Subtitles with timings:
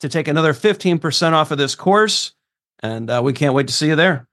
[0.00, 2.32] to take another 15% off of this course.
[2.80, 4.26] And uh, we can't wait to see you there.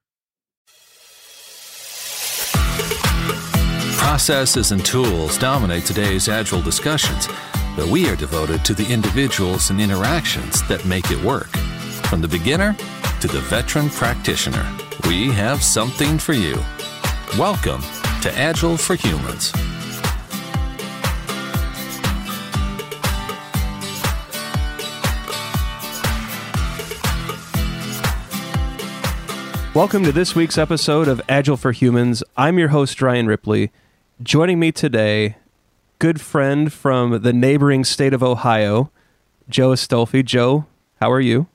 [3.98, 7.28] Processes and tools dominate today's Agile discussions,
[7.76, 11.50] but we are devoted to the individuals and interactions that make it work.
[12.08, 12.76] From the beginner
[13.22, 14.70] to the veteran practitioner,
[15.08, 16.56] we have something for you.
[17.40, 17.82] Welcome
[18.22, 19.52] to Agile for Humans.
[29.74, 32.24] Welcome to this week's episode of Agile for Humans.
[32.38, 33.72] I'm your host, Ryan Ripley.
[34.22, 35.38] Joining me today,
[35.98, 38.92] good friend from the neighboring state of Ohio,
[39.50, 40.24] Joe Astolfi.
[40.24, 40.68] Joe,
[41.02, 41.48] how are you?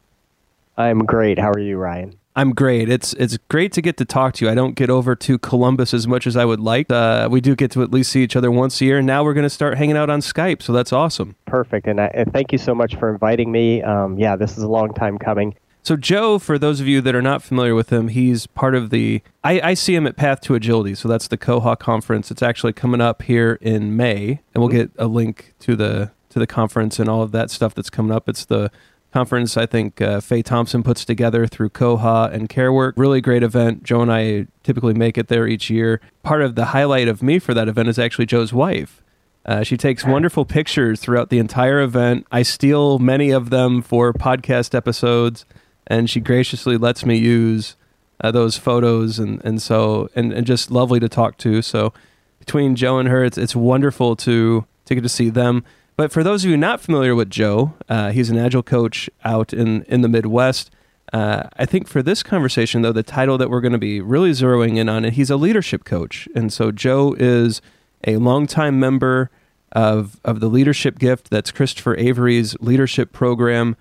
[0.76, 1.38] I'm great.
[1.38, 2.18] How are you, Ryan?
[2.34, 2.88] I'm great.
[2.88, 4.50] It's it's great to get to talk to you.
[4.50, 6.90] I don't get over to Columbus as much as I would like.
[6.90, 9.22] Uh, we do get to at least see each other once a year, and now
[9.22, 10.60] we're going to start hanging out on Skype.
[10.60, 11.36] So that's awesome.
[11.46, 11.86] Perfect.
[11.86, 13.80] And, I, and thank you so much for inviting me.
[13.80, 15.54] Um, yeah, this is a long time coming.
[15.82, 18.90] So Joe, for those of you that are not familiar with him, he's part of
[18.90, 19.22] the.
[19.42, 22.30] I, I see him at Path to Agility, so that's the COHAA conference.
[22.30, 26.38] It's actually coming up here in May, and we'll get a link to the to
[26.38, 28.28] the conference and all of that stuff that's coming up.
[28.28, 28.70] It's the
[29.12, 32.92] conference I think uh, Faye Thompson puts together through COHAA and CareWork.
[32.96, 33.82] Really great event.
[33.82, 36.00] Joe and I typically make it there each year.
[36.22, 39.02] Part of the highlight of me for that event is actually Joe's wife.
[39.46, 42.26] Uh, she takes wonderful pictures throughout the entire event.
[42.30, 45.46] I steal many of them for podcast episodes
[45.88, 47.74] and she graciously lets me use
[48.20, 51.62] uh, those photos and and so and, and just lovely to talk to.
[51.62, 51.92] So
[52.38, 55.64] between Joe and her, it's it's wonderful to to get to see them.
[55.96, 59.52] But for those of you not familiar with Joe, uh, he's an agile coach out
[59.52, 60.70] in in the Midwest.
[61.12, 64.30] Uh, I think for this conversation, though, the title that we're going to be really
[64.32, 67.62] zeroing in on, it, he's a leadership coach, and so Joe is
[68.06, 69.30] a longtime member
[69.72, 71.30] of of the Leadership Gift.
[71.30, 73.76] That's Christopher Avery's leadership program.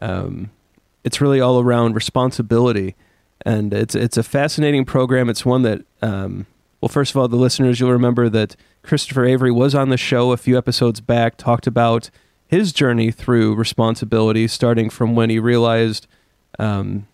[0.00, 0.50] Um,
[1.04, 2.96] it's really all around responsibility,
[3.42, 5.28] and it's it's a fascinating program.
[5.28, 6.46] It's one that, um,
[6.80, 10.32] well, first of all, the listeners, you'll remember that Christopher Avery was on the show
[10.32, 12.10] a few episodes back, talked about
[12.46, 16.06] his journey through responsibility, starting from when he realized
[16.58, 17.06] um,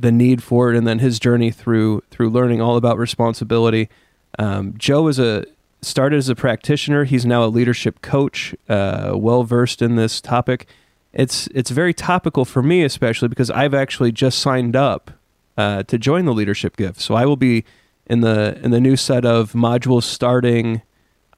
[0.00, 3.90] the need for it, and then his journey through through learning all about responsibility.
[4.38, 5.44] Um, Joe is a
[5.82, 7.04] started as a practitioner.
[7.04, 10.66] He's now a leadership coach, uh, well versed in this topic
[11.16, 15.10] it's it's very topical for me, especially because I've actually just signed up
[15.56, 17.00] uh, to join the leadership gift.
[17.00, 17.64] So I will be
[18.06, 20.82] in the in the new set of modules starting,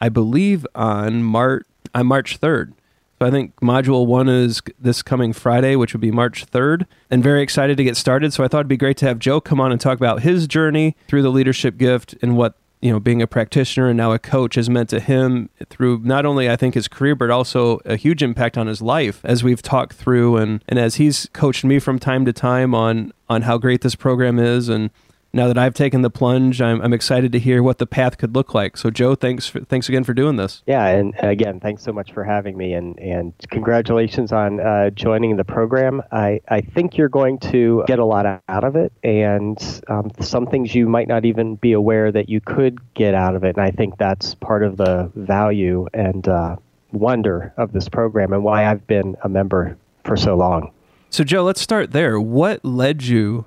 [0.00, 2.74] I believe on March on March third.
[3.20, 7.20] So I think module one is this coming Friday, which would be March 3rd, and
[7.20, 8.32] very excited to get started.
[8.32, 10.46] So I thought it'd be great to have Joe come on and talk about his
[10.46, 14.18] journey through the leadership gift and what you know, being a practitioner and now a
[14.18, 17.96] coach has meant to him through not only I think his career, but also a
[17.96, 21.78] huge impact on his life as we've talked through and, and as he's coached me
[21.78, 24.90] from time to time on on how great this program is and
[25.32, 28.34] now that I've taken the plunge, I'm, I'm excited to hear what the path could
[28.34, 28.76] look like.
[28.76, 30.62] So, Joe, thanks for, thanks again for doing this.
[30.66, 35.36] Yeah, and again, thanks so much for having me, and and congratulations on uh, joining
[35.36, 36.02] the program.
[36.10, 39.58] I I think you're going to get a lot out of it, and
[39.88, 43.44] um, some things you might not even be aware that you could get out of
[43.44, 43.56] it.
[43.56, 46.56] And I think that's part of the value and uh,
[46.92, 50.72] wonder of this program, and why I've been a member for so long.
[51.10, 52.20] So, Joe, let's start there.
[52.20, 53.46] What led you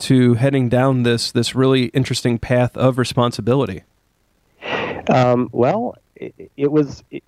[0.00, 3.82] to heading down this this really interesting path of responsibility?
[5.08, 7.02] Um, well, it, it was.
[7.10, 7.22] It,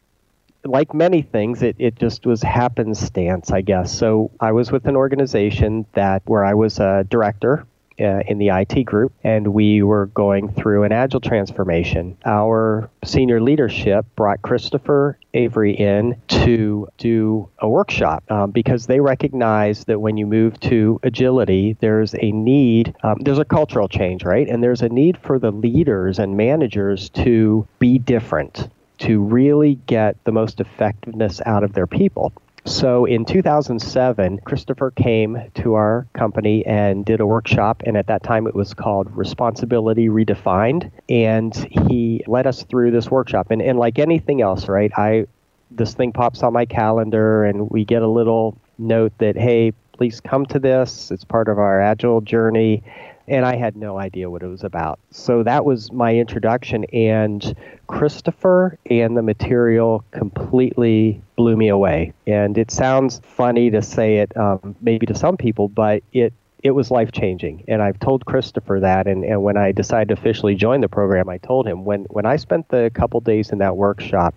[0.65, 3.97] like many things, it, it just was happenstance, I guess.
[3.97, 7.65] So I was with an organization that where I was a director
[8.01, 12.17] uh, in the IT group, and we were going through an agile transformation.
[12.25, 19.85] Our senior leadership brought Christopher Avery in to do a workshop um, because they recognize
[19.85, 24.49] that when you move to agility, there's a need, um, there's a cultural change, right?
[24.49, 28.69] And there's a need for the leaders and managers to be different
[28.99, 32.33] to really get the most effectiveness out of their people.
[32.69, 38.23] So in 2007, Christopher came to our company and did a workshop, and at that
[38.23, 40.91] time it was called Responsibility Redefined.
[41.09, 43.51] And he led us through this workshop.
[43.51, 45.27] And, and like anything else, right, I
[45.71, 50.21] this thing pops on my calendar, and we get a little note that, hey, please
[50.21, 51.11] come to this.
[51.11, 52.83] It's part of our Agile journey
[53.29, 54.99] and I had no idea what it was about.
[55.11, 57.55] So that was my introduction, and
[57.87, 62.13] Christopher and the material completely blew me away.
[62.27, 66.33] And it sounds funny to say it, um, maybe to some people, but it
[66.63, 67.65] it was life changing.
[67.69, 69.07] And I've told Christopher that.
[69.07, 72.27] And, and when I decided to officially join the program, I told him when, when
[72.27, 74.35] I spent the couple days in that workshop,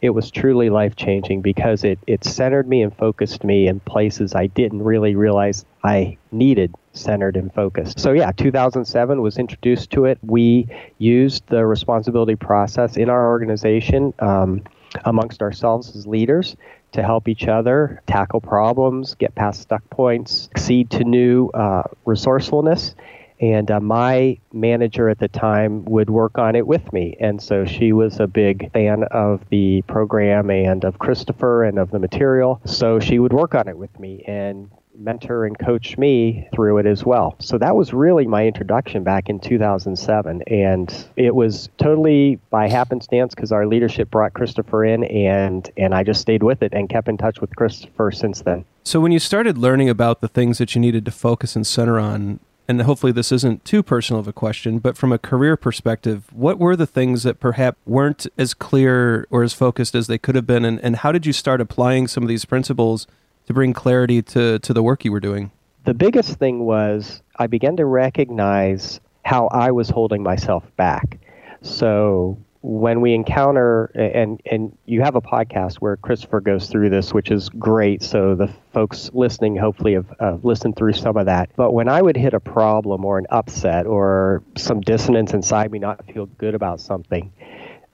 [0.00, 4.34] it was truly life changing because it, it centered me and focused me in places
[4.34, 7.98] I didn't really realize I needed centered and focused.
[7.98, 10.18] So, yeah, 2007 was introduced to it.
[10.22, 10.68] We
[10.98, 14.62] used the responsibility process in our organization um,
[15.04, 16.56] amongst ourselves as leaders
[16.92, 22.94] to help each other tackle problems, get past stuck points, accede to new uh, resourcefulness.
[23.40, 27.16] And uh, my manager at the time would work on it with me.
[27.20, 31.90] And so she was a big fan of the program and of Christopher and of
[31.90, 32.60] the material.
[32.64, 34.24] So she would work on it with me.
[34.26, 37.34] And mentor and coach me through it as well.
[37.40, 40.42] So that was really my introduction back in 2007.
[40.42, 46.04] And it was totally by happenstance because our leadership brought Christopher in and, and I
[46.04, 48.64] just stayed with it and kept in touch with Christopher since then.
[48.84, 51.98] So when you started learning about the things that you needed to focus and center
[51.98, 56.24] on, and hopefully this isn't too personal of a question, but from a career perspective,
[56.32, 60.34] what were the things that perhaps weren't as clear or as focused as they could
[60.34, 60.64] have been?
[60.64, 63.06] And, and how did you start applying some of these principles
[63.46, 65.50] to bring clarity to, to the work you were doing?
[65.84, 71.18] The biggest thing was I began to recognize how I was holding myself back.
[71.60, 77.12] So when we encounter and and you have a podcast where Christopher goes through this,
[77.12, 78.02] which is great.
[78.02, 81.50] So the folks listening hopefully have uh, listened through some of that.
[81.56, 85.78] But when I would hit a problem or an upset or some dissonance inside me,
[85.78, 87.30] not feel good about something,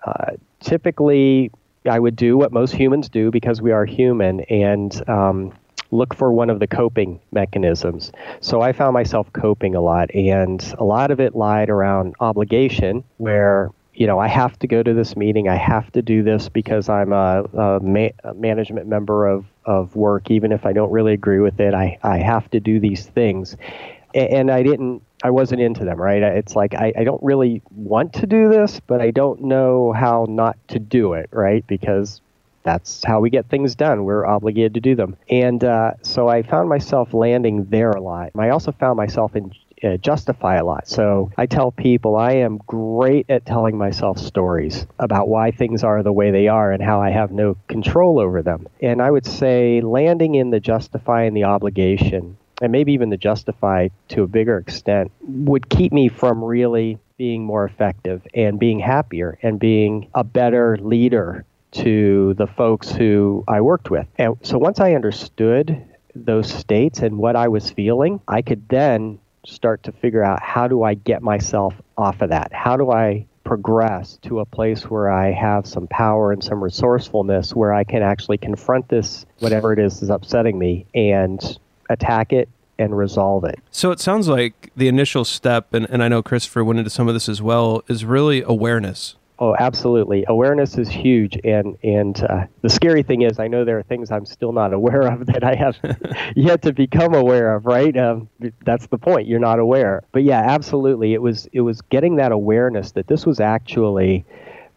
[0.06, 1.50] uh, typically
[1.84, 5.52] I would do what most humans do because we are human and um,
[5.90, 8.12] look for one of the coping mechanisms.
[8.40, 13.02] So I found myself coping a lot, and a lot of it lied around obligation,
[13.16, 16.48] where you know I have to go to this meeting, I have to do this
[16.48, 20.90] because I'm a, a, ma- a management member of of work, even if I don't
[20.90, 21.74] really agree with it.
[21.74, 23.56] I I have to do these things,
[24.14, 26.22] and I didn't I wasn't into them, right?
[26.22, 30.26] It's like I, I don't really want to do this, but I don't know how
[30.28, 31.66] not to do it, right?
[31.66, 32.22] Because
[32.62, 34.04] that's how we get things done.
[34.04, 35.16] We're obligated to do them.
[35.30, 38.30] And uh, so I found myself landing there a lot.
[38.38, 39.52] I also found myself in
[39.82, 40.88] uh, justify a lot.
[40.88, 46.02] So I tell people I am great at telling myself stories about why things are
[46.02, 48.66] the way they are and how I have no control over them.
[48.80, 53.16] And I would say landing in the justify and the obligation and maybe even the
[53.16, 58.78] justify to a bigger extent would keep me from really being more effective and being
[58.78, 64.06] happier and being a better leader to the folks who I worked with.
[64.18, 69.18] And so once I understood those states and what I was feeling, I could then
[69.50, 72.52] start to figure out how do I get myself off of that?
[72.52, 77.54] How do I progress to a place where I have some power and some resourcefulness
[77.54, 82.48] where I can actually confront this, whatever it is is upsetting me, and attack it
[82.78, 83.58] and resolve it.
[83.70, 87.08] So it sounds like the initial step, and, and I know Christopher went into some
[87.08, 89.16] of this as well, is really awareness.
[89.42, 90.26] Oh, absolutely.
[90.28, 94.10] Awareness is huge, and and uh, the scary thing is, I know there are things
[94.10, 95.78] I'm still not aware of that I have
[96.36, 97.64] yet to become aware of.
[97.64, 97.96] Right?
[97.96, 98.28] Um,
[98.66, 99.26] that's the point.
[99.28, 100.02] You're not aware.
[100.12, 101.14] But yeah, absolutely.
[101.14, 104.26] It was it was getting that awareness that this was actually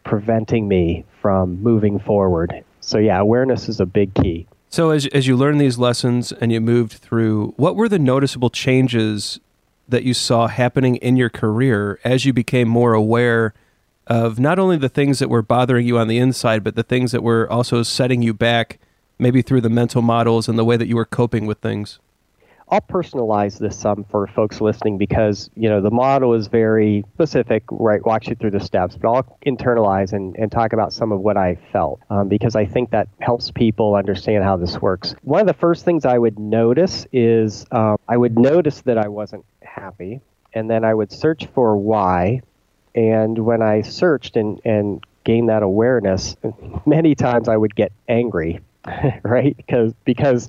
[0.02, 2.64] preventing me from moving forward.
[2.80, 4.46] So yeah, awareness is a big key.
[4.70, 8.48] So as as you learned these lessons and you moved through, what were the noticeable
[8.48, 9.40] changes
[9.86, 13.52] that you saw happening in your career as you became more aware
[14.06, 17.12] of not only the things that were bothering you on the inside, but the things
[17.12, 18.78] that were also setting you back,
[19.18, 21.98] maybe through the mental models and the way that you were coping with things?
[22.70, 27.62] I'll personalize this some for folks listening because you know the model is very specific,
[27.70, 28.04] right?
[28.04, 31.36] Walks you through the steps, but I'll internalize and, and talk about some of what
[31.36, 35.14] I felt um, because I think that helps people understand how this works.
[35.22, 39.08] One of the first things I would notice is um, I would notice that I
[39.08, 40.20] wasn't happy,
[40.54, 42.40] and then I would search for why.
[42.94, 46.36] And when I searched and, and gained that awareness,
[46.86, 48.60] many times I would get angry,
[49.22, 49.56] right?
[49.56, 50.48] Because because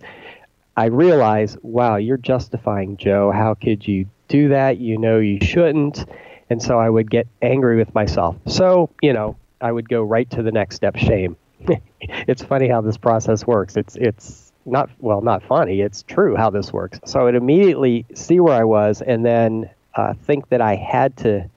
[0.78, 3.32] I realize, wow, you're justifying Joe.
[3.32, 4.78] How could you do that?
[4.78, 6.06] You know you shouldn't.
[6.50, 8.36] And so I would get angry with myself.
[8.46, 11.38] So, you know, I would go right to the next step, shame.
[12.02, 13.78] it's funny how this process works.
[13.78, 15.82] It's it's not well, not funny.
[15.82, 17.00] It's true how this works.
[17.06, 21.16] So I would immediately see where I was, and then uh, think that I had
[21.18, 21.50] to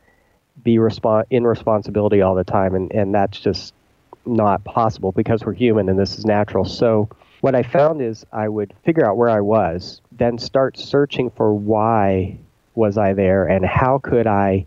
[0.76, 3.72] be in responsibility all the time, and and that's just
[4.26, 6.66] not possible because we're human and this is natural.
[6.66, 7.08] So
[7.40, 11.54] what I found is I would figure out where I was, then start searching for
[11.54, 12.38] why
[12.75, 14.66] was I there and how could I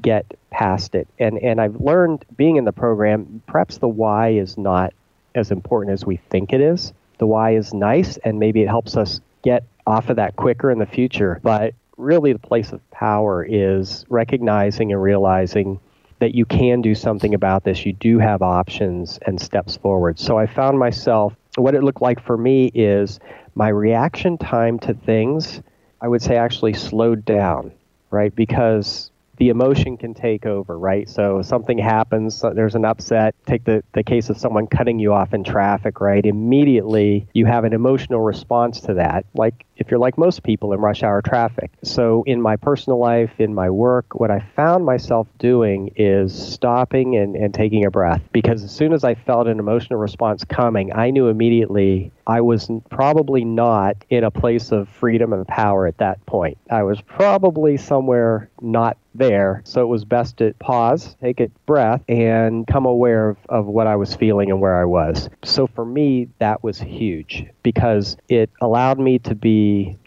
[0.00, 1.08] get past it.
[1.18, 4.92] And and I've learned being in the program, perhaps the why is not
[5.34, 6.92] as important as we think it is.
[7.18, 10.78] The why is nice and maybe it helps us get off of that quicker in
[10.78, 15.80] the future, but really the place of power is recognizing and realizing
[16.18, 17.84] that you can do something about this.
[17.86, 20.18] You do have options and steps forward.
[20.18, 23.20] So I found myself what it looked like for me is
[23.54, 25.60] my reaction time to things,
[26.00, 27.72] I would say actually slowed down,
[28.10, 28.34] right?
[28.34, 29.09] Because
[29.40, 31.08] the emotion can take over, right?
[31.08, 33.34] So something happens, there's an upset.
[33.46, 36.24] Take the, the case of someone cutting you off in traffic, right?
[36.24, 40.80] Immediately you have an emotional response to that, like if you're like most people in
[40.80, 41.70] rush hour traffic.
[41.82, 47.16] So in my personal life, in my work, what I found myself doing is stopping
[47.16, 50.92] and, and taking a breath because as soon as I felt an emotional response coming,
[50.92, 55.96] I knew immediately I was probably not in a place of freedom and power at
[55.96, 56.58] that point.
[56.70, 59.62] I was probably somewhere not there.
[59.64, 63.86] So it was best to pause, take a breath, and come aware of, of what
[63.86, 65.28] I was feeling and where I was.
[65.44, 69.98] So for me, that was huge because it allowed me to be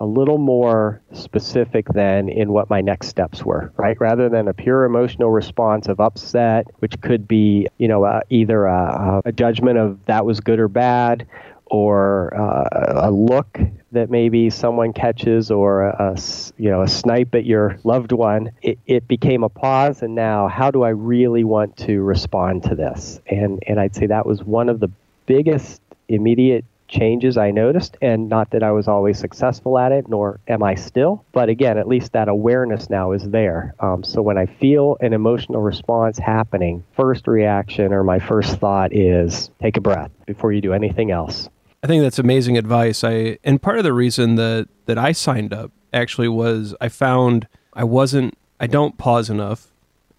[0.00, 4.00] a little more specific than in what my next steps were, right?
[4.00, 8.66] Rather than a pure emotional response of upset, which could be, you know, uh, either
[8.66, 11.26] a, a, judgment of that was good or bad,
[11.70, 13.58] or uh, a look
[13.92, 16.16] that maybe someone catches or a,
[16.58, 20.48] you know a snipe at your loved one it, it became a pause and now
[20.48, 24.42] how do i really want to respond to this and and i'd say that was
[24.42, 24.90] one of the
[25.26, 30.40] biggest immediate changes I noticed, and not that I was always successful at it, nor
[30.48, 31.24] am I still.
[31.32, 33.74] But again, at least that awareness now is there.
[33.78, 38.94] Um, so when I feel an emotional response happening, first reaction or my first thought
[38.94, 41.48] is take a breath before you do anything else.
[41.82, 43.04] I think that's amazing advice.
[43.04, 47.46] I and part of the reason that that I signed up actually was I found
[47.72, 49.68] I wasn't I don't pause enough.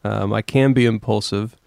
[0.04, 1.58] Um, I can be impulsive.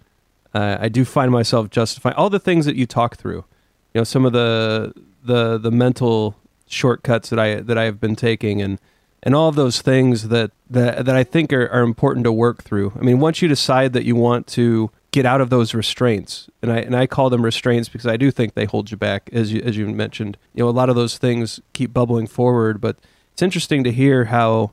[0.53, 3.45] Uh, I do find myself justifying all the things that you talk through.
[3.93, 6.35] You know, some of the the the mental
[6.65, 8.79] shortcuts that I that I have been taking and
[9.21, 12.63] and all of those things that that that I think are, are important to work
[12.63, 12.93] through.
[12.95, 16.49] I mean, once you decide that you want to get out of those restraints.
[16.61, 19.29] And I and I call them restraints because I do think they hold you back,
[19.31, 20.37] as you as you mentioned.
[20.53, 22.97] You know, a lot of those things keep bubbling forward, but
[23.31, 24.71] it's interesting to hear how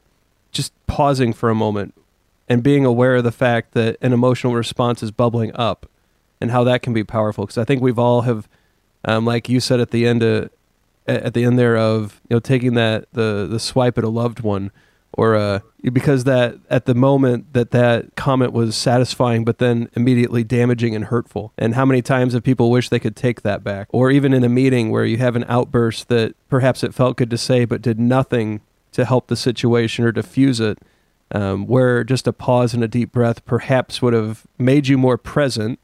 [0.50, 1.94] just pausing for a moment
[2.49, 5.87] and being aware of the fact that an emotional response is bubbling up
[6.40, 7.44] and how that can be powerful.
[7.44, 8.49] Because I think we've all have,
[9.04, 10.50] um, like you said at the end of,
[11.06, 14.40] at the end there of you know taking that the the swipe at a loved
[14.40, 14.73] one
[15.20, 15.60] or uh,
[15.92, 21.04] because that at the moment that that comment was satisfying but then immediately damaging and
[21.04, 21.52] hurtful.
[21.58, 23.88] And how many times have people wish they could take that back?
[23.90, 27.28] Or even in a meeting where you have an outburst that perhaps it felt good
[27.28, 28.62] to say but did nothing
[28.92, 30.78] to help the situation or diffuse it
[31.32, 35.16] um, where just a pause and a deep breath perhaps would have made you more
[35.18, 35.78] present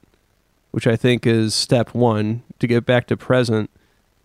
[0.73, 3.71] which i think is step one to get back to present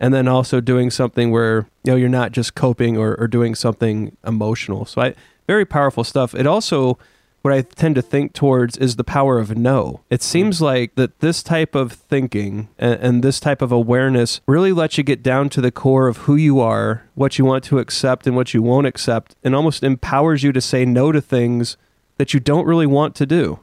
[0.01, 3.55] and then also doing something where you know you're not just coping or, or doing
[3.55, 4.84] something emotional.
[4.84, 5.13] So I
[5.48, 6.36] very powerful stuff.
[6.36, 6.98] It also
[7.43, 10.01] what I tend to think towards is the power of no.
[10.10, 10.24] It mm.
[10.24, 14.98] seems like that this type of thinking and, and, this type of awareness really lets
[14.98, 18.27] you get down to the core of who you are, what you want to accept
[18.27, 21.77] and what you won't accept, and almost empowers you to say no to things
[22.17, 23.60] that you don't really want to do.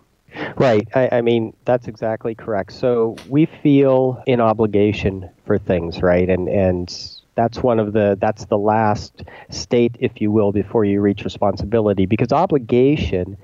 [0.57, 0.87] Right.
[0.95, 2.73] I, I, mean, that's exactly correct.
[2.73, 6.29] So we feel in obligation for things, right?
[6.29, 6.95] And and
[7.35, 12.07] that's one of the that's the last state, if you will, before you reach responsibility.
[12.07, 13.37] Because obligation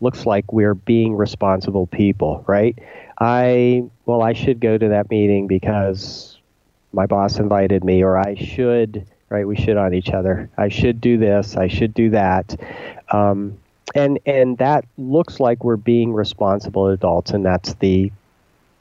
[0.00, 2.78] looks like we're being responsible people, right?
[3.20, 6.38] I well, I should go to that meeting because
[6.92, 9.48] my boss invited me, or I should right?
[9.48, 10.50] We should on each other.
[10.58, 11.56] I should do this.
[11.56, 12.54] I should do that.
[13.10, 13.56] Um,
[13.94, 18.12] and and that looks like we're being responsible adults, and that's the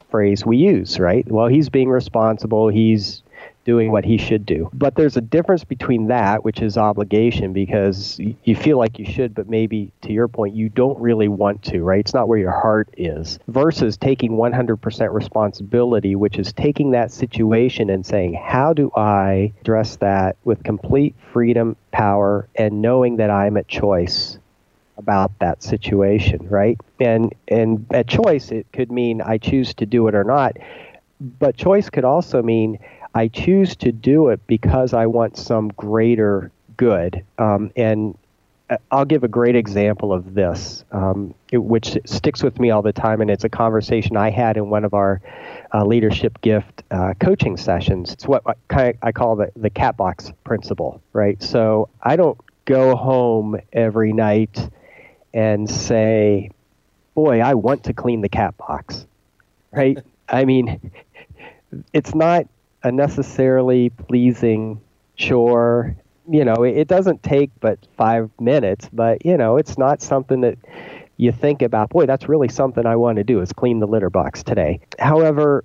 [0.10, 1.30] phrase we use, right?
[1.30, 2.68] Well, he's being responsible.
[2.68, 3.24] He's
[3.64, 4.70] doing what he should do.
[4.74, 9.36] But there's a difference between that, which is obligation, because you feel like you should,
[9.36, 12.00] but maybe to your point, you don't really want to, right?
[12.00, 17.90] It's not where your heart is, versus taking 100% responsibility, which is taking that situation
[17.90, 23.58] and saying, how do I address that with complete freedom, power, and knowing that I'm
[23.58, 24.40] at choice?
[25.02, 26.80] About that situation, right?
[27.00, 30.58] And and at choice it could mean I choose to do it or not.
[31.20, 32.80] But choice could also mean
[33.14, 37.24] I choose to do it because I want some greater good.
[37.38, 38.18] Um, and
[38.70, 42.82] uh, I'll give a great example of this, um, it, which sticks with me all
[42.82, 45.20] the time, and it's a conversation I had in one of our
[45.74, 48.14] uh, leadership gift uh, coaching sessions.
[48.14, 51.42] It's what I, I call the, the cat box principle, right?
[51.44, 54.70] So I don't go home every night
[55.34, 56.52] and say,
[57.14, 59.06] Boy, I want to clean the cat box,
[59.72, 59.98] right?
[60.30, 60.92] I mean,
[61.94, 62.48] it's not
[62.84, 64.82] a necessarily pleasing
[65.16, 65.96] chore.
[66.30, 70.58] You know, it, doesn't take but five minutes, but you know, it's not something that
[71.18, 71.90] you think about.
[71.90, 74.80] Boy, that's really something I want to do is clean the litter box today.
[75.00, 75.64] However,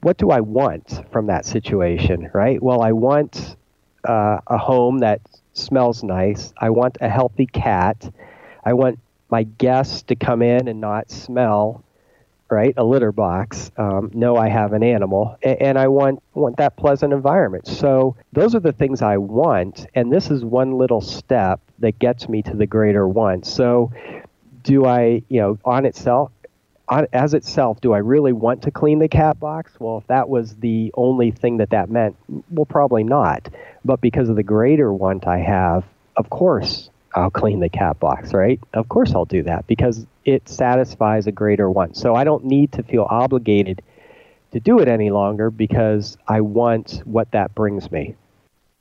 [0.00, 2.62] what do I want from that situation, right?
[2.62, 3.56] Well, I want
[4.08, 5.20] uh, a home that
[5.52, 6.52] smells nice.
[6.58, 8.12] I want a healthy cat.
[8.64, 8.98] I want
[9.30, 11.84] my guests to come in and not smell
[12.48, 12.74] right?
[12.76, 13.70] A litter box.
[13.76, 17.66] Um, know I have an animal, and, and, I want want that pleasant environment.
[17.66, 22.28] So those are the things I want, and this is one little step that gets
[22.28, 23.42] me to the greater one.
[23.42, 23.92] So,
[24.62, 26.30] do I, you know, on itself?
[26.88, 29.72] On, as itself, do I really want to clean the cat box?
[29.80, 32.16] Well, if that was the only thing that that meant,
[32.48, 33.48] well, probably not.
[33.84, 35.84] But because of the greater want I have,
[36.16, 38.60] of course, I'll clean the cat box, right?
[38.74, 41.96] Of course I'll do that because it satisfies a greater want.
[41.96, 43.82] So I don't need to feel obligated
[44.52, 48.14] to do it any longer because I want what that brings me.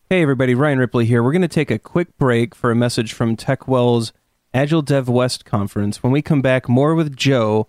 [0.10, 1.24] Hey everybody, Ryan Ripley here.
[1.24, 4.12] We're going to take a quick break for a message from TechWell's
[4.54, 6.04] Agile Dev West conference.
[6.04, 7.68] When we come back, more with Joe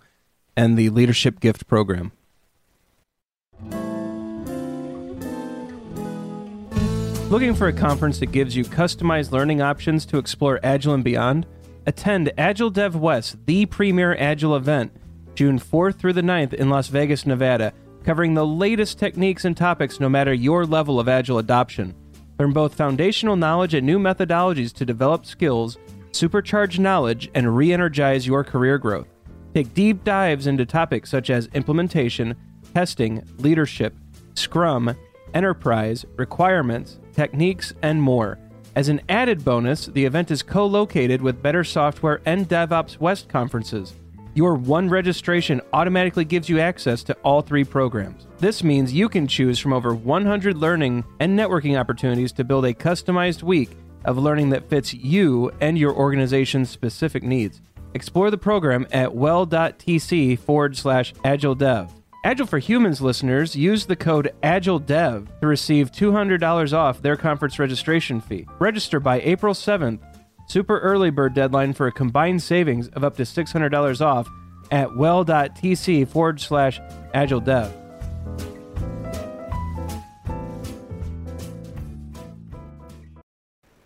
[0.57, 2.13] and the Leadership Gift program.
[7.29, 11.45] Looking for a conference that gives you customized learning options to explore Agile and beyond?
[11.85, 14.93] Attend Agile Dev West, the premier Agile event,
[15.35, 17.73] June 4th through the 9th in Las Vegas, Nevada,
[18.05, 21.97] covering the latest techniques and topics no matter your level of Agile adoption.
[22.39, 25.79] Learn both foundational knowledge and new methodologies to develop skills,
[26.13, 29.09] supercharge knowledge, and re energize your career growth.
[29.53, 32.37] Take deep dives into topics such as implementation,
[32.73, 33.97] testing, leadership,
[34.35, 34.95] Scrum,
[35.35, 38.39] enterprise, requirements, techniques, and more.
[38.77, 43.29] As an added bonus, the event is co located with Better Software and DevOps West
[43.29, 43.95] conferences.
[44.35, 48.27] Your one registration automatically gives you access to all three programs.
[48.39, 52.75] This means you can choose from over 100 learning and networking opportunities to build a
[52.75, 53.71] customized week
[54.05, 57.63] of learning that fits you and your organization's specific needs.
[57.95, 61.91] Explore the program at well.tc forward slash agile dev.
[62.25, 68.21] Agile for Humans listeners use the code AgileDev to receive $200 off their conference registration
[68.21, 68.47] fee.
[68.59, 70.01] Register by April 7th.
[70.49, 74.29] Super early bird deadline for a combined savings of up to $600 off
[74.71, 76.81] at well.tc forward slash
[77.15, 77.73] AgileDev.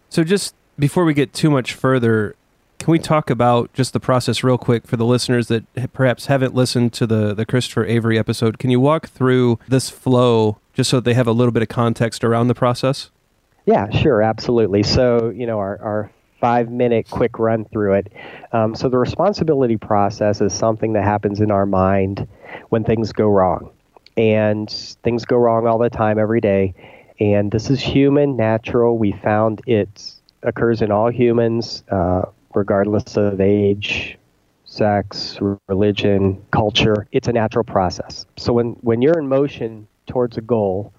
[0.09, 2.35] So, just before we get too much further,
[2.81, 6.55] can we talk about just the process real quick for the listeners that perhaps haven't
[6.55, 8.59] listened to the the Christopher Avery episode?
[8.59, 12.25] Can you walk through this flow just so they have a little bit of context
[12.25, 13.11] around the process?
[13.67, 14.83] Yeah, sure, absolutely.
[14.83, 18.13] So, you know, our, our five minute quick run through it.
[18.53, 22.27] Um, so, the responsibility process is something that happens in our mind
[22.71, 23.71] when things go wrong.
[24.17, 24.71] And
[25.03, 26.75] things go wrong all the time, every day.
[27.21, 28.97] And this is human, natural.
[28.97, 31.85] We found it occurs in all humans.
[31.91, 32.23] Uh,
[32.55, 34.19] regardless of age,
[34.65, 37.07] sex, religion, culture.
[37.13, 38.27] It's a natural process.
[38.37, 40.93] So when, when you're in motion towards a goal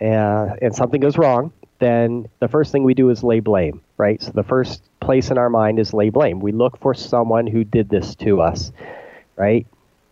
[0.00, 4.22] uh, and something goes wrong, then the first thing we do is lay blame, right?
[4.22, 6.40] So the first place in our mind is lay blame.
[6.40, 8.70] We look for someone who did this to us,
[9.36, 9.66] right?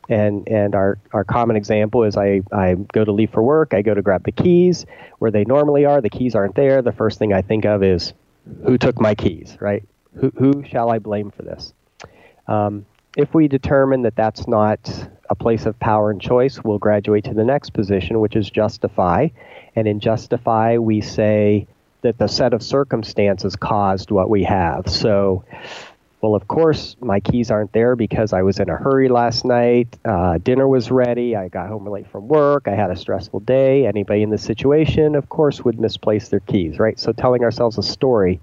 [0.08, 3.82] And and our, our common example is I, I go to leave for work, I
[3.82, 4.86] go to grab the keys
[5.18, 6.80] where they normally are, the keys aren't there.
[6.80, 8.14] The first thing I think of is
[8.64, 9.84] who took my keys, right?
[10.20, 11.72] Who, who shall I blame for this?
[12.46, 17.24] Um, if we determine that that's not a place of power and choice, we'll graduate
[17.24, 19.28] to the next position, which is justify.
[19.76, 21.66] And in justify, we say,
[22.02, 24.88] that the set of circumstances caused what we have.
[24.88, 25.44] So,
[26.20, 29.98] well, of course, my keys aren't there because I was in a hurry last night.
[30.04, 31.34] Uh, dinner was ready.
[31.34, 32.68] I got home late from work.
[32.68, 33.86] I had a stressful day.
[33.86, 36.98] Anybody in this situation, of course, would misplace their keys, right?
[36.98, 38.40] So, telling ourselves a story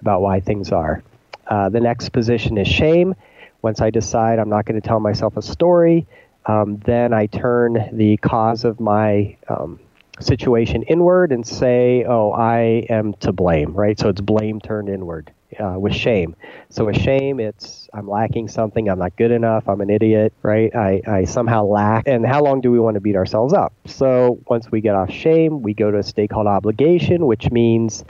[0.00, 1.02] about why things are.
[1.46, 3.14] Uh, the next position is shame.
[3.62, 6.06] Once I decide I'm not going to tell myself a story,
[6.46, 9.80] um, then I turn the cause of my um,
[10.20, 13.98] situation inward and say, oh, I am to blame, right?
[13.98, 16.36] So it's blame turned inward uh, with shame.
[16.68, 20.74] So with shame, it's I'm lacking something, I'm not good enough, I'm an idiot, right?
[20.74, 22.06] I, I somehow lack.
[22.06, 23.72] And how long do we want to beat ourselves up?
[23.86, 28.04] So once we get off shame, we go to a state called obligation, which means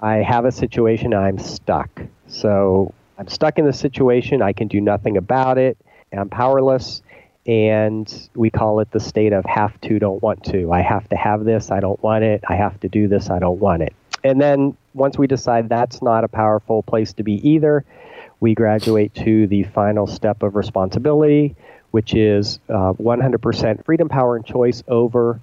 [0.00, 2.02] I have a situation, I'm stuck.
[2.32, 5.76] So I'm stuck in the situation, I can do nothing about it,
[6.12, 7.02] I'm powerless
[7.46, 10.70] and we call it the state of have to, don't want to.
[10.70, 12.42] I have to have this, I don't want it.
[12.48, 13.94] I have to do this, I don't want it.
[14.22, 17.84] And then once we decide that's not a powerful place to be either,
[18.38, 21.56] we graduate to the final step of responsibility,
[21.90, 25.40] which is uh, 100% freedom, power, and choice over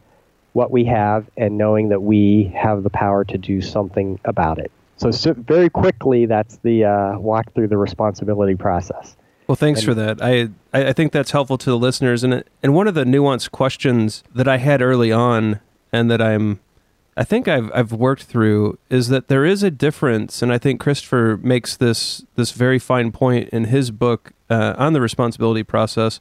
[0.53, 4.71] what we have and knowing that we have the power to do something about it.
[4.99, 9.15] So, so very quickly, that's the uh, walk through the responsibility process.
[9.47, 10.21] Well, thanks and, for that.
[10.21, 14.23] I I think that's helpful to the listeners, and and one of the nuanced questions
[14.35, 15.61] that I had early on,
[15.93, 16.59] and that I'm
[17.15, 20.79] I think I've I've worked through is that there is a difference, and I think
[20.79, 26.19] Christopher makes this this very fine point in his book uh, on the responsibility process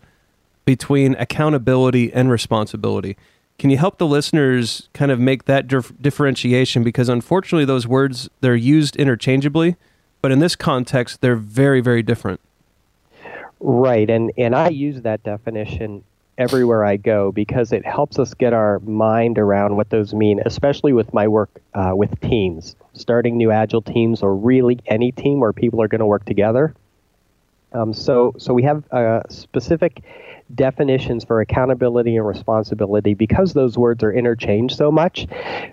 [0.64, 3.17] between accountability and responsibility.
[3.59, 6.85] Can you help the listeners kind of make that dif- differentiation?
[6.85, 9.77] Because unfortunately, those words they're used interchangeably,
[10.23, 12.40] but in this context, they're very very different.
[13.61, 16.05] Right, and and I use that definition
[16.38, 20.92] everywhere I go because it helps us get our mind around what those mean, especially
[20.92, 25.53] with my work uh, with teams, starting new agile teams or really any team where
[25.53, 26.73] people are going to work together.
[27.73, 30.03] Um, so, so we have uh, specific
[30.54, 35.26] definitions for accountability and responsibility because those words are interchanged so much,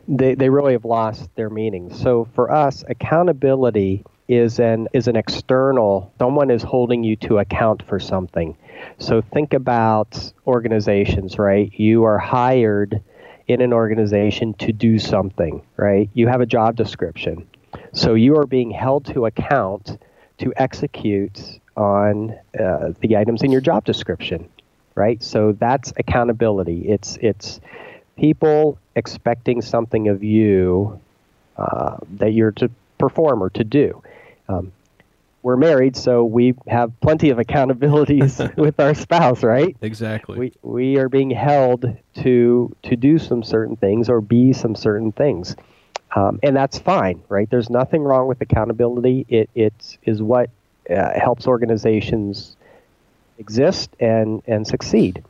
[0.08, 1.94] they, they really have lost their meaning.
[1.94, 7.84] So for us, accountability is an is an external someone is holding you to account
[7.88, 8.58] for something
[8.98, 11.72] so think about organizations, right?
[11.74, 13.02] You are hired
[13.48, 16.10] in an organization to do something, right?
[16.14, 17.48] You have a job description.
[17.94, 20.00] So you are being held to account
[20.40, 24.50] to execute on uh, the items in your job description,
[24.96, 25.22] right?
[25.22, 26.88] So that's accountability.
[26.88, 27.60] It's it's
[28.18, 31.00] people expecting something of you
[31.58, 34.02] uh, that you're to perform or to do.
[34.48, 34.72] Um,
[35.44, 39.78] we're married, so we have plenty of accountabilities with our spouse, right?
[39.82, 40.40] Exactly.
[40.40, 45.12] We we are being held to to do some certain things or be some certain
[45.12, 45.56] things,
[46.16, 47.48] um, and that's fine, right?
[47.48, 49.28] There's nothing wrong with accountability.
[49.30, 50.50] It it is what
[50.90, 52.56] uh, helps organizations
[53.38, 55.24] exist and and succeed.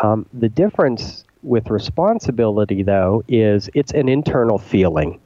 [0.00, 5.20] Um, the difference with responsibility, though, is it's an internal feeling.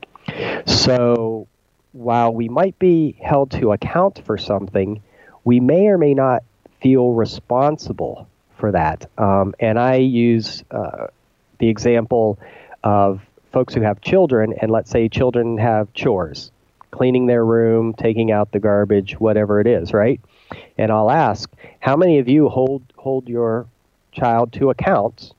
[0.67, 1.47] So
[1.93, 5.03] while we might be held to account for something,
[5.45, 6.43] we may or may not
[6.81, 9.11] feel responsible for that.
[9.19, 11.09] Um, and I use uh,
[11.59, 12.39] the example
[12.83, 13.21] of
[13.53, 16.51] folks who have children, and let's say children have chores,
[16.91, 20.21] cleaning their room, taking out the garbage, whatever it is, right?
[20.79, 23.67] And I'll ask, how many of you hold hold your
[24.13, 25.33] child to account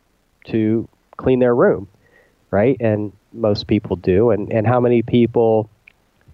[0.46, 1.88] to clean their room,
[2.52, 2.78] right?
[2.80, 4.32] And most people do.
[4.32, 5.70] And and how many people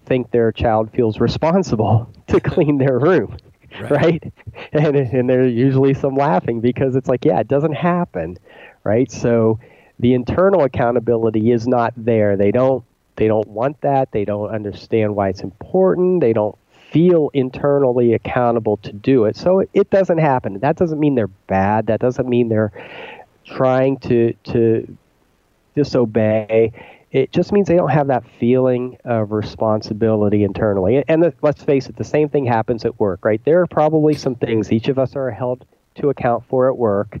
[0.06, 3.36] think their child feels responsible to clean their room.
[3.80, 3.90] Right.
[3.90, 4.32] right.
[4.72, 8.38] And and there's usually some laughing because it's like, yeah, it doesn't happen,
[8.84, 9.10] right?
[9.10, 9.58] So
[9.98, 12.36] the internal accountability is not there.
[12.36, 12.84] They don't
[13.16, 14.10] they don't want that.
[14.12, 16.20] They don't understand why it's important.
[16.20, 16.56] They don't
[16.92, 19.36] feel internally accountable to do it.
[19.36, 20.58] So it doesn't happen.
[20.60, 21.86] That doesn't mean they're bad.
[21.86, 22.72] That doesn't mean they're
[23.44, 24.96] trying to to
[25.74, 26.72] disobey
[27.12, 31.04] it just means they don't have that feeling of responsibility internally.
[31.06, 33.40] And the, let's face it, the same thing happens at work, right?
[33.44, 37.18] There are probably some things each of us are held to account for at work.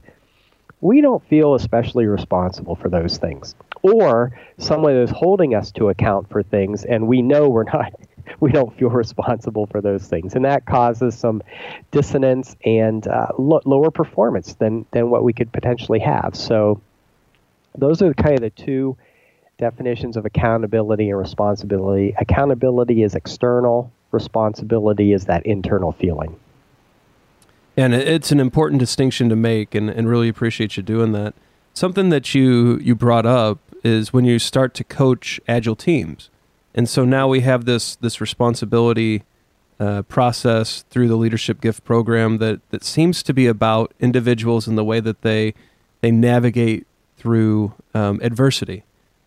[0.80, 3.54] We don't feel especially responsible for those things.
[3.82, 7.92] Or someone is holding us to account for things and we know we're not
[8.40, 11.42] we don't feel responsible for those things, and that causes some
[11.90, 16.34] dissonance and uh, lo- lower performance than than what we could potentially have.
[16.34, 16.80] So,
[17.76, 18.96] those are kind of the two
[19.58, 22.14] definitions of accountability and responsibility.
[22.18, 26.36] Accountability is external, responsibility is that internal feeling.
[27.76, 31.34] And it's an important distinction to make, and, and really appreciate you doing that.
[31.72, 36.28] Something that you, you brought up is when you start to coach agile teams,
[36.74, 39.24] And so now we have this this responsibility
[39.78, 44.78] uh, process through the leadership gift program that that seems to be about individuals and
[44.78, 45.54] the way that they
[46.00, 48.84] they navigate through um, adversity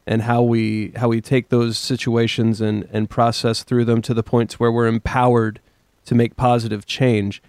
[0.07, 4.23] and how we how we take those situations and and process through them to the
[4.23, 5.59] points where we're empowered
[6.05, 7.41] to make positive change.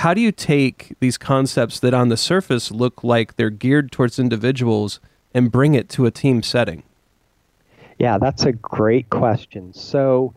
[0.00, 4.18] How do you take these concepts that on the surface look like they're geared towards
[4.18, 5.00] individuals
[5.32, 6.82] and bring it to a team setting?
[7.98, 9.72] Yeah, that's a great question.
[9.72, 10.34] So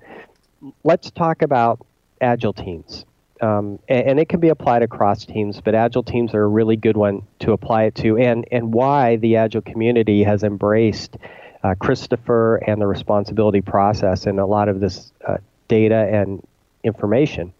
[0.84, 1.86] let's talk about
[2.22, 3.06] agile teams.
[3.41, 6.76] Um, and, and, it can be applied across teams, but agile teams are a really
[6.76, 11.15] good one to apply it to, and, and why the agile community has embraced
[11.63, 15.38] uh, Christopher and the responsibility process and a lot of this uh,
[15.69, 16.45] data and
[16.84, 17.54] information.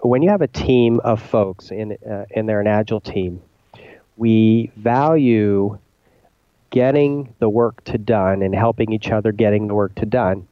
[0.00, 3.40] When you have a team of folks in, uh, and they're an agile team,
[4.18, 5.78] we value
[6.74, 10.48] getting the work to done and helping each other getting the work to done.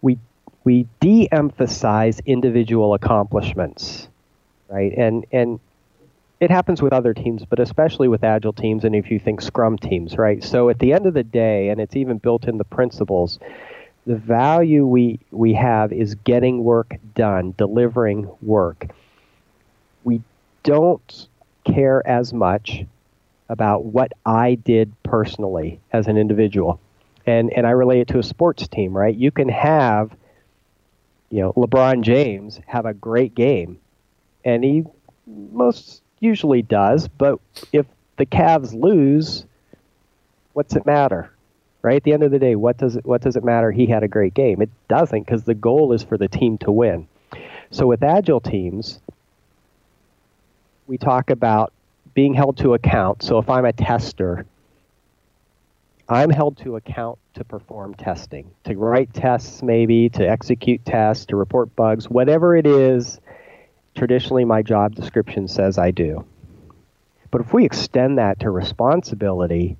[0.00, 0.16] We
[0.64, 4.08] we de-emphasize individual accomplishments,
[4.70, 4.90] right?
[4.96, 5.60] And and
[6.40, 9.76] it happens with other teams, but especially with agile teams, and if you think Scrum
[9.76, 10.42] teams, right?
[10.42, 13.38] So at the end of the day, and it's even built in the principles,
[14.06, 18.86] the value we we have is getting work done, delivering work.
[20.04, 20.22] We
[20.62, 21.28] don't
[21.64, 22.86] care as much
[23.50, 26.80] about what I did personally as an individual.
[27.26, 29.14] And and I relate it to a sports team, right?
[29.14, 30.16] You can have
[31.30, 33.78] you know, LeBron James have a great game
[34.44, 34.84] and he
[35.26, 37.38] most usually does, but
[37.72, 37.86] if
[38.16, 39.44] the Cavs lose,
[40.52, 41.32] what's it matter?
[41.82, 41.96] Right?
[41.96, 44.02] At the end of the day, what does it what does it matter he had
[44.02, 44.62] a great game?
[44.62, 47.08] It doesn't because the goal is for the team to win.
[47.70, 49.00] So with agile teams,
[50.86, 51.72] we talk about
[52.14, 53.22] being held to account.
[53.22, 54.46] So if I'm a tester,
[56.08, 61.36] I'm held to account to perform testing, to write tests, maybe, to execute tests, to
[61.36, 63.20] report bugs, whatever it is,
[63.94, 66.24] traditionally my job description says I do.
[67.30, 69.76] But if we extend that to responsibility,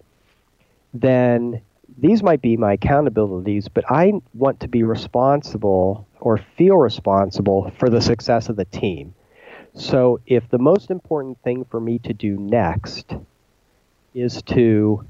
[0.95, 1.63] then
[1.99, 7.89] these might be my accountabilities, but I want to be responsible or feel responsible for
[7.89, 9.15] the success of the team.
[9.75, 13.13] So if the most important thing for me to do next
[14.15, 15.05] is to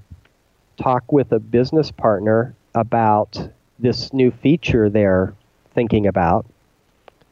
[0.76, 5.34] talk with a business partner about this new feature they're
[5.74, 6.46] thinking about,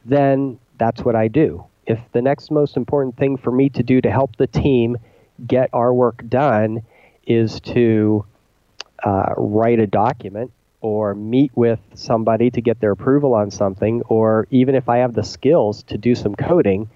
[0.04, 1.64] then that's what I do.
[1.86, 4.96] If the next most important thing for me to do to help the team
[5.46, 6.82] get our work done
[7.26, 8.24] is to
[9.04, 14.46] uh, write a document or meet with somebody to get their approval on something, or
[14.50, 16.88] even if I have the skills to do some coding,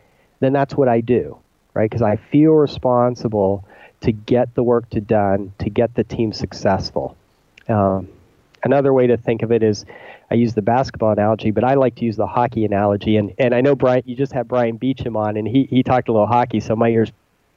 [0.43, 1.39] then that's what I do,
[1.75, 1.89] right?
[1.89, 3.65] Because I feel responsible
[4.01, 7.17] to get the work to done, to get the team successful.
[7.69, 8.09] Um,
[8.65, 9.85] another way to think of it is
[10.31, 13.17] I use the basketball analogy, but I like to use the hockey analogy.
[13.17, 16.09] And, and I know, Brian, you just had Brian Beecham on, and he, he talked
[16.09, 17.13] a little hockey, so my ears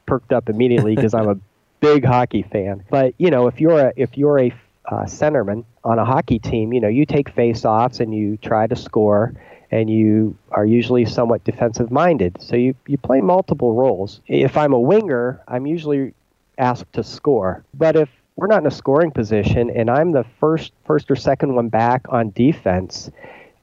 [0.06, 1.39] perked up immediately because I'm a
[1.80, 2.84] big hockey fan.
[2.89, 4.54] But, you know, if you're a, if you're a
[4.86, 8.76] uh, centerman on a hockey team, you know, you take face-offs and you try to
[8.76, 9.34] score
[9.71, 12.38] and you are usually somewhat defensive minded.
[12.41, 14.21] So you, you play multiple roles.
[14.28, 16.13] If I'm a winger, I'm usually
[16.58, 17.63] asked to score.
[17.73, 21.56] But if we're not in a scoring position and I'm the first first or second
[21.56, 23.10] one back on defense,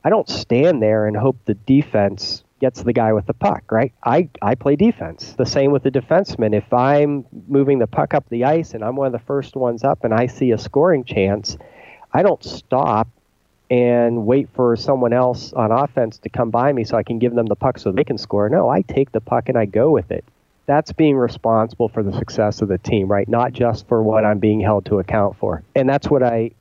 [0.04, 3.92] I don't stand there and hope the defense gets the guy with the puck, right?
[4.04, 5.34] I, I play defense.
[5.36, 6.54] The same with the defenseman.
[6.54, 9.82] If I'm moving the puck up the ice and I'm one of the first ones
[9.82, 11.56] up and I see a scoring chance,
[12.12, 13.08] I don't stop
[13.70, 17.34] and wait for someone else on offense to come by me so I can give
[17.34, 18.48] them the puck so they can score.
[18.48, 20.24] No, I take the puck and I go with it.
[20.66, 23.28] That's being responsible for the success of the team, right?
[23.28, 25.62] Not just for what I'm being held to account for.
[25.74, 26.52] And that's what I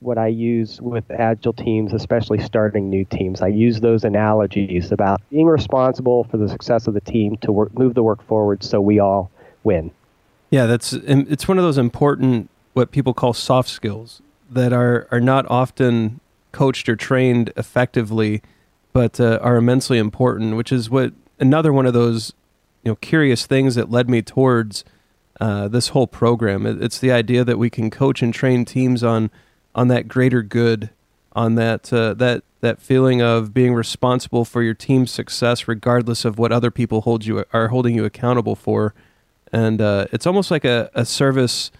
[0.00, 3.42] what I use with agile teams, especially starting new teams.
[3.42, 7.76] I use those analogies about being responsible for the success of the team to work,
[7.78, 9.30] move the work forward so we all
[9.62, 9.90] win.
[10.50, 15.20] Yeah, that's it's one of those important what people call soft skills that are are
[15.20, 16.20] not often
[16.52, 18.42] coached or trained effectively,
[18.92, 20.56] but uh, are immensely important.
[20.56, 22.32] Which is what another one of those
[22.82, 24.84] you know curious things that led me towards
[25.40, 26.66] uh, this whole program.
[26.66, 29.30] It, it's the idea that we can coach and train teams on
[29.74, 30.90] on that greater good,
[31.32, 36.38] on that uh, that that feeling of being responsible for your team's success, regardless of
[36.38, 38.94] what other people hold you are holding you accountable for.
[39.52, 41.72] And uh, it's almost like a, a service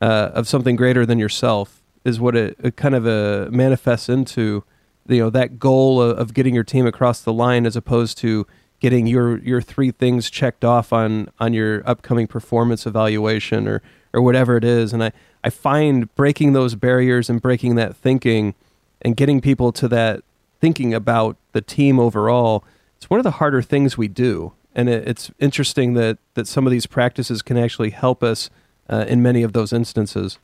[0.00, 4.64] uh, of something greater than yourself is what it, it kind of uh, manifests into.
[5.08, 8.46] You know that goal of, of getting your team across the line, as opposed to
[8.82, 14.20] getting your your three things checked off on on your upcoming performance evaluation or or
[14.22, 14.92] whatever it is.
[14.92, 15.12] And I
[15.44, 18.54] I find breaking those barriers and breaking that thinking
[19.00, 20.22] and getting people to that
[20.60, 22.64] thinking about the team overall.
[22.96, 26.66] It's one of the harder things we do, and it, it's interesting that that some
[26.66, 28.50] of these practices can actually help us
[28.88, 30.38] uh, in many of those instances.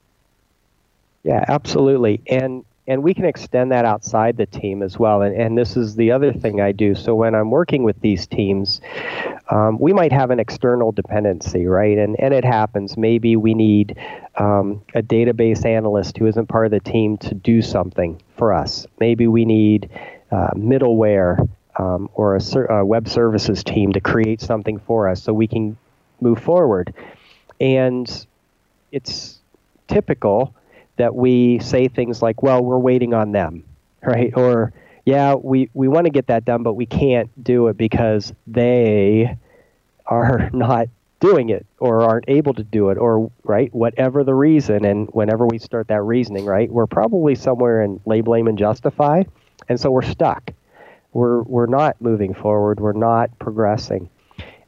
[1.24, 5.20] Yeah, absolutely, and and we can extend that outside the team as well.
[5.20, 6.94] And, and this is the other thing I do.
[6.94, 8.80] So when I'm working with these teams,
[9.50, 11.98] um, we might have an external dependency, right?
[11.98, 12.96] And and it happens.
[12.96, 13.98] Maybe we need
[14.36, 18.86] um, a database analyst who isn't part of the team to do something for us.
[19.00, 19.90] Maybe we need
[20.30, 25.22] uh, middleware um, or a, ser- a web services team to create something for us
[25.22, 25.76] so we can
[26.20, 26.94] move forward.
[27.60, 28.26] And
[28.92, 29.38] it's
[29.88, 30.54] typical
[30.98, 33.64] that we say things like, well, we're waiting on them,
[34.02, 34.32] right?
[34.36, 34.72] Or,
[35.04, 39.36] yeah, we, we want to get that done, but we can't do it because they
[40.06, 40.88] are not
[41.20, 44.84] doing it or aren't able to do it or right whatever the reason.
[44.84, 49.24] And whenever we start that reasoning right we're probably somewhere in lay blame and justify.
[49.68, 50.52] And so we're stuck.
[51.12, 52.78] We're we're not moving forward.
[52.78, 54.10] We're not progressing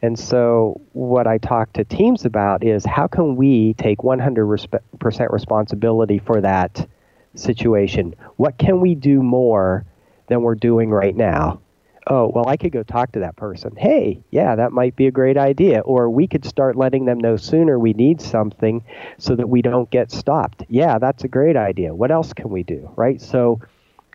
[0.03, 6.19] and so, what I talk to teams about is how can we take 100% responsibility
[6.19, 6.89] for that
[7.35, 8.15] situation?
[8.37, 9.85] What can we do more
[10.29, 11.61] than we're doing right now?
[12.07, 13.77] Oh, well, I could go talk to that person.
[13.77, 15.81] Hey, yeah, that might be a great idea.
[15.81, 18.83] Or we could start letting them know sooner we need something
[19.19, 20.65] so that we don't get stopped.
[20.69, 21.95] Yeah, that's a great idea.
[21.95, 22.91] What else can we do?
[22.97, 23.21] Right?
[23.21, 23.61] So,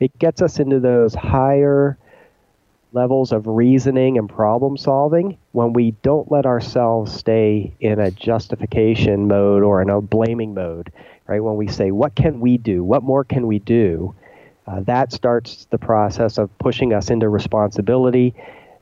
[0.02, 1.98] it gets us into those higher
[2.96, 9.28] levels of reasoning and problem solving when we don't let ourselves stay in a justification
[9.28, 10.92] mode or in a blaming mode,
[11.28, 11.44] right?
[11.44, 12.84] When we say, what can we do?
[12.84, 14.16] What more can we do?
[14.66, 18.34] Uh, that starts the process of pushing us into responsibility,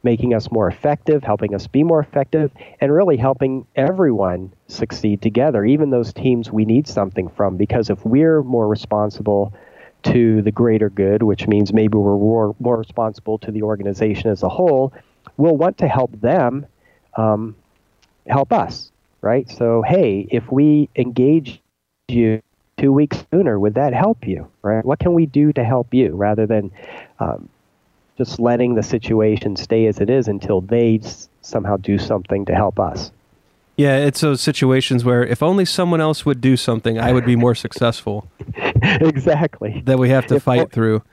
[0.03, 5.65] making us more effective, helping us be more effective, and really helping everyone succeed together,
[5.65, 7.57] even those teams we need something from.
[7.57, 9.53] Because if we're more responsible,
[10.03, 14.43] to the greater good, which means maybe we're more, more responsible to the organization as
[14.43, 14.93] a whole,
[15.37, 16.65] we'll want to help them
[17.15, 17.55] um,
[18.27, 19.49] help us, right?
[19.49, 21.61] So, hey, if we engage
[22.07, 22.41] you
[22.77, 24.83] two weeks sooner, would that help you, right?
[24.83, 26.71] What can we do to help you rather than
[27.19, 27.49] um,
[28.17, 31.01] just letting the situation stay as it is until they
[31.41, 33.11] somehow do something to help us?
[33.83, 37.35] Yeah, it's those situations where if only someone else would do something, I would be
[37.35, 38.31] more successful.
[38.81, 39.81] exactly.
[39.85, 41.03] That we have to if fight o- through.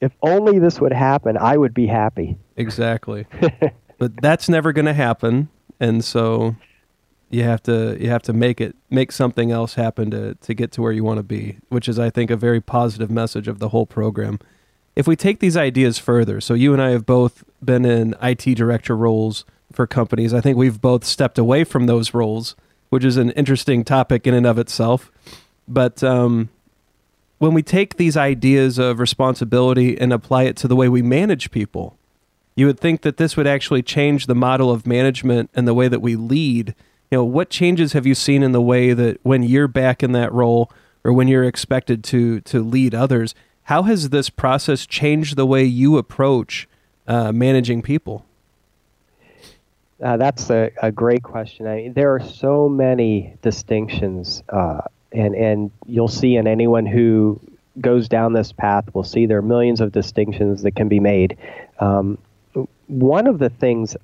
[0.00, 2.36] If only this would happen, I would be happy.
[2.56, 3.26] Exactly.
[3.98, 6.56] but that's never going to happen, and so
[7.30, 10.72] you have to you have to make it make something else happen to to get
[10.72, 13.60] to where you want to be, which is I think a very positive message of
[13.60, 14.40] the whole program.
[14.96, 18.56] If we take these ideas further, so you and I have both been in IT
[18.56, 19.44] director roles
[19.76, 20.34] for companies.
[20.34, 22.56] I think we've both stepped away from those roles,
[22.88, 25.12] which is an interesting topic in and of itself.
[25.68, 26.48] But um,
[27.38, 31.50] when we take these ideas of responsibility and apply it to the way we manage
[31.50, 31.96] people,
[32.56, 35.88] you would think that this would actually change the model of management and the way
[35.88, 36.74] that we lead.
[37.10, 40.12] You know, what changes have you seen in the way that when you're back in
[40.12, 40.72] that role
[41.04, 43.34] or when you're expected to to lead others,
[43.64, 46.66] how has this process changed the way you approach
[47.06, 48.25] uh, managing people?
[50.02, 51.66] Uh, that's a, a great question.
[51.66, 54.82] I mean, there are so many distinctions, uh,
[55.12, 57.40] and and you'll see in anyone who
[57.80, 61.36] goes down this path, we'll see there are millions of distinctions that can be made.
[61.78, 62.18] Um,
[62.86, 63.96] one of the things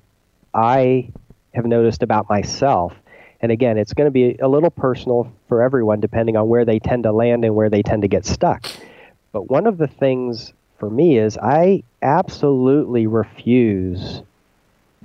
[0.53, 1.09] I
[1.53, 2.93] have noticed about myself,
[3.41, 6.79] and again, it's going to be a little personal for everyone depending on where they
[6.79, 8.67] tend to land and where they tend to get stuck.
[9.31, 14.21] But one of the things for me is I absolutely refuse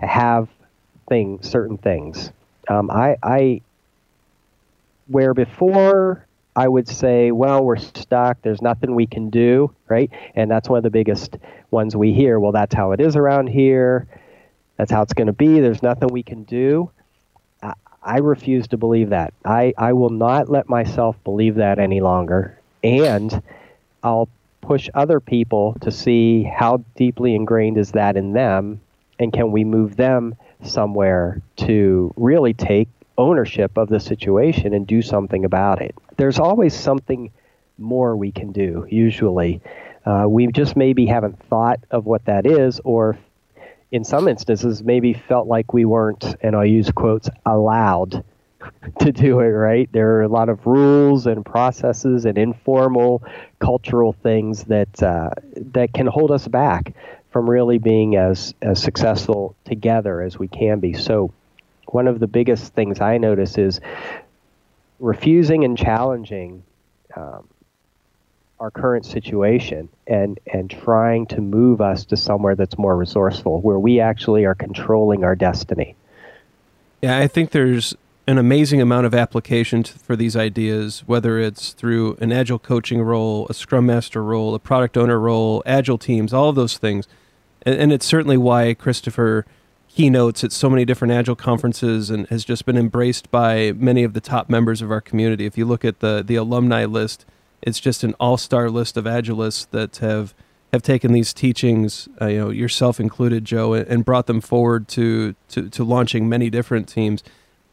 [0.01, 0.49] to have
[1.09, 2.31] thing, certain things.
[2.69, 3.61] Um, I, I,
[5.07, 6.27] where before
[6.59, 8.43] I would say, well, we're stuck.
[8.43, 10.11] There's nothing we can do, right?
[10.35, 11.37] And that's one of the biggest
[11.71, 12.41] ones we hear.
[12.41, 14.09] Well, that's how it is around here.
[14.77, 15.61] That's how it's going to be.
[15.61, 16.91] There's nothing we can do.
[17.63, 19.35] I, I refuse to believe that.
[19.45, 22.59] I, I will not let myself believe that any longer.
[22.83, 23.41] And
[24.03, 24.29] I'll
[24.61, 28.81] push other people to see how deeply ingrained is that in them
[29.21, 35.03] and can we move them somewhere to really take ownership of the situation and do
[35.03, 35.95] something about it.
[36.17, 37.31] There's always something
[37.77, 39.61] more we can do, usually.
[40.07, 43.19] Uh, we just maybe haven't thought of what that is, or
[43.91, 48.25] in some instances, maybe felt like we weren't, and I'll use quotes, allowed
[49.01, 49.89] to do it, right?
[49.93, 53.23] There are a lot of rules and processes and informal
[53.59, 55.31] cultural things that, uh,
[55.73, 56.95] that can hold us back
[57.31, 60.95] from really being as, as successful together as we can be.
[60.95, 61.33] So,
[61.87, 63.81] one of the biggest things I notice is
[64.99, 66.63] refusing and challenging
[67.17, 67.49] um,
[68.61, 73.79] our current situation and and trying to move us to somewhere that's more resourceful where
[73.79, 75.95] we actually are controlling our destiny
[77.01, 77.95] yeah i think there's
[78.29, 83.47] an amazing amount of applications for these ideas whether it's through an agile coaching role
[83.49, 87.09] a scrum master role a product owner role agile teams all of those things
[87.63, 89.47] and, and it's certainly why christopher
[89.89, 94.13] keynotes at so many different agile conferences and has just been embraced by many of
[94.13, 97.25] the top members of our community if you look at the the alumni list
[97.63, 100.35] it's just an all-star list of agilists that have
[100.71, 105.35] have taken these teachings, uh, you know, yourself included, Joe, and brought them forward to,
[105.49, 107.25] to to launching many different teams.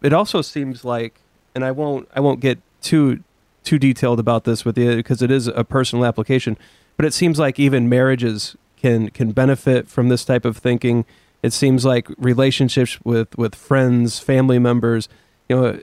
[0.06, 1.20] It also seems like,
[1.56, 3.24] and I won't I won't get too
[3.64, 6.58] too detailed about this with you because it is a personal application,
[6.96, 11.06] but it seems like even marriages can can benefit from this type of thinking.
[11.42, 15.10] It seems like relationships with with friends, family members,
[15.50, 15.80] you know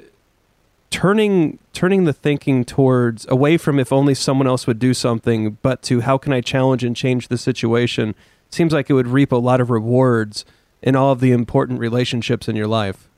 [0.91, 5.83] turning turning the thinking towards away from if only someone else would do something, but
[5.83, 8.15] to how can I challenge and change the situation
[8.51, 10.45] seems like it would reap a lot of rewards
[10.81, 13.09] in all of the important relationships in your life.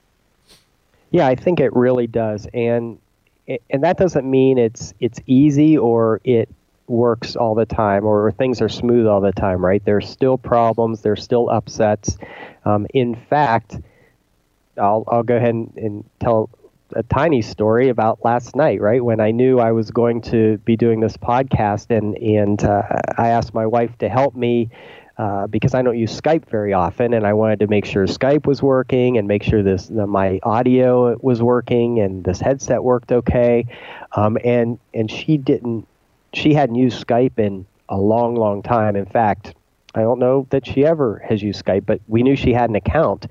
[1.15, 2.99] Yeah, I think it really does, and
[3.71, 6.49] and that doesn't mean it's it's easy or it
[6.89, 9.81] works all the time or things are smooth all the time, right?
[9.85, 12.19] There's still problems, there's still upsets.
[12.65, 13.79] Um, in fact,
[14.77, 16.51] I'll I'll go ahead and, and tell
[16.97, 19.05] a tiny story about last night, right?
[19.05, 22.83] When I knew I was going to be doing this podcast, and and uh,
[23.19, 24.69] I asked my wife to help me
[25.17, 28.47] uh, because I don't use Skype very often, and I wanted to make sure Skype
[28.47, 33.67] was working and make sure this my audio was working and this headset worked okay.
[34.13, 35.87] Um, and and she didn't,
[36.33, 38.97] she hadn't used Skype in a long, long time.
[38.97, 39.55] In fact,
[39.95, 42.77] I don't know that she ever has used Skype, but we knew she had an
[42.77, 43.27] account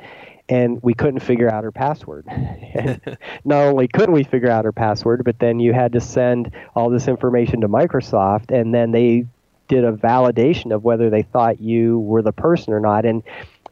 [0.49, 2.25] and we couldn't figure out her password.
[3.45, 6.89] not only couldn't we figure out her password, but then you had to send all
[6.89, 9.25] this information to Microsoft, and then they
[9.73, 13.05] did a validation of whether they thought you were the person or not.
[13.05, 13.23] And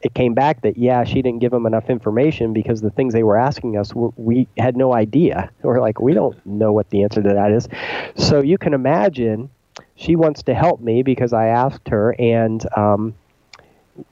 [0.02, 3.22] it came back that yeah, she didn't give them enough information because the things they
[3.22, 5.50] were asking us we had no idea.
[5.62, 7.68] We're like, we don't know what the answer to that is.
[8.16, 9.48] So you can imagine
[9.94, 13.14] she wants to help me because I asked her, and um,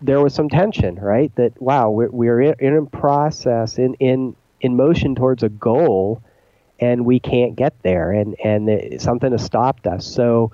[0.01, 1.35] there was some tension, right?
[1.35, 6.23] That wow, we're, we're in, in process, in in in motion towards a goal,
[6.79, 10.07] and we can't get there, and and it, something has stopped us.
[10.07, 10.53] So,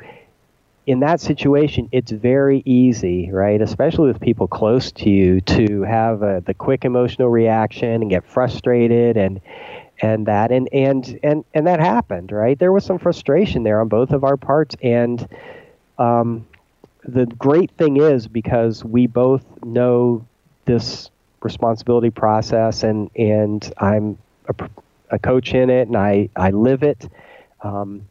[0.87, 3.61] in that situation, it's very easy, right?
[3.61, 8.25] Especially with people close to you, to have a, the quick emotional reaction and get
[8.25, 9.41] frustrated and
[10.01, 12.59] and that and and and and that happened, right?
[12.59, 15.27] There was some frustration there on both of our parts, and
[15.99, 16.47] um,
[17.03, 20.25] the great thing is because we both know
[20.67, 21.11] this
[21.41, 24.19] responsibility process and and I'm
[24.49, 24.69] a,
[25.11, 27.09] a coach in it and I I live it,
[27.63, 28.09] um,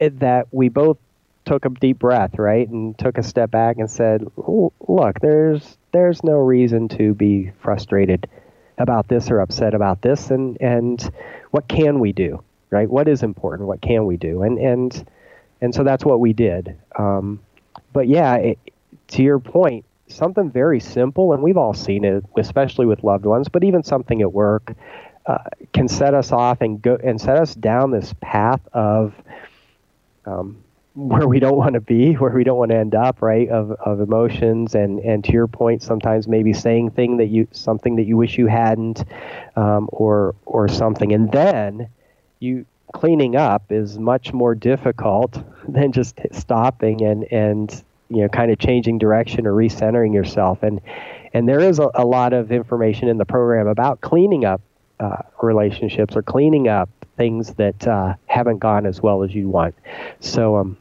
[0.00, 0.98] that we both
[1.44, 6.24] took a deep breath right and took a step back and said look there's there's
[6.24, 8.28] no reason to be frustrated
[8.78, 11.10] about this or upset about this and and
[11.50, 12.42] what can we do
[12.74, 12.90] right?
[12.90, 13.68] What is important?
[13.68, 14.42] What can we do?
[14.42, 15.08] And and
[15.60, 16.76] and so that's what we did.
[16.98, 17.40] Um,
[17.92, 18.58] but yeah, it,
[19.08, 23.48] to your point, something very simple, and we've all seen it, especially with loved ones,
[23.48, 24.74] but even something at work
[25.26, 25.38] uh,
[25.72, 29.14] can set us off and go and set us down this path of
[30.26, 30.63] um,
[30.94, 33.48] where we don't want to be, where we don't want to end up, right?
[33.48, 34.74] Of of emotions.
[34.74, 38.38] And and to your point, sometimes maybe saying thing that you something that you wish
[38.38, 39.04] you hadn't,
[39.56, 41.88] um, or or something, and then
[42.38, 48.52] you cleaning up is much more difficult than just stopping and and you know kind
[48.52, 50.62] of changing direction or recentering yourself.
[50.62, 50.80] And
[51.32, 54.60] and there is a, a lot of information in the program about cleaning up
[55.00, 59.74] uh, relationships or cleaning up things that uh, haven't gone as well as you want.
[60.20, 60.76] So um,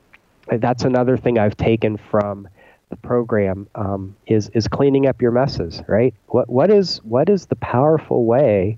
[0.52, 2.48] that's another thing I've taken from
[2.90, 7.48] the program um, is is cleaning up your messes right what what is what is
[7.48, 8.78] the powerful way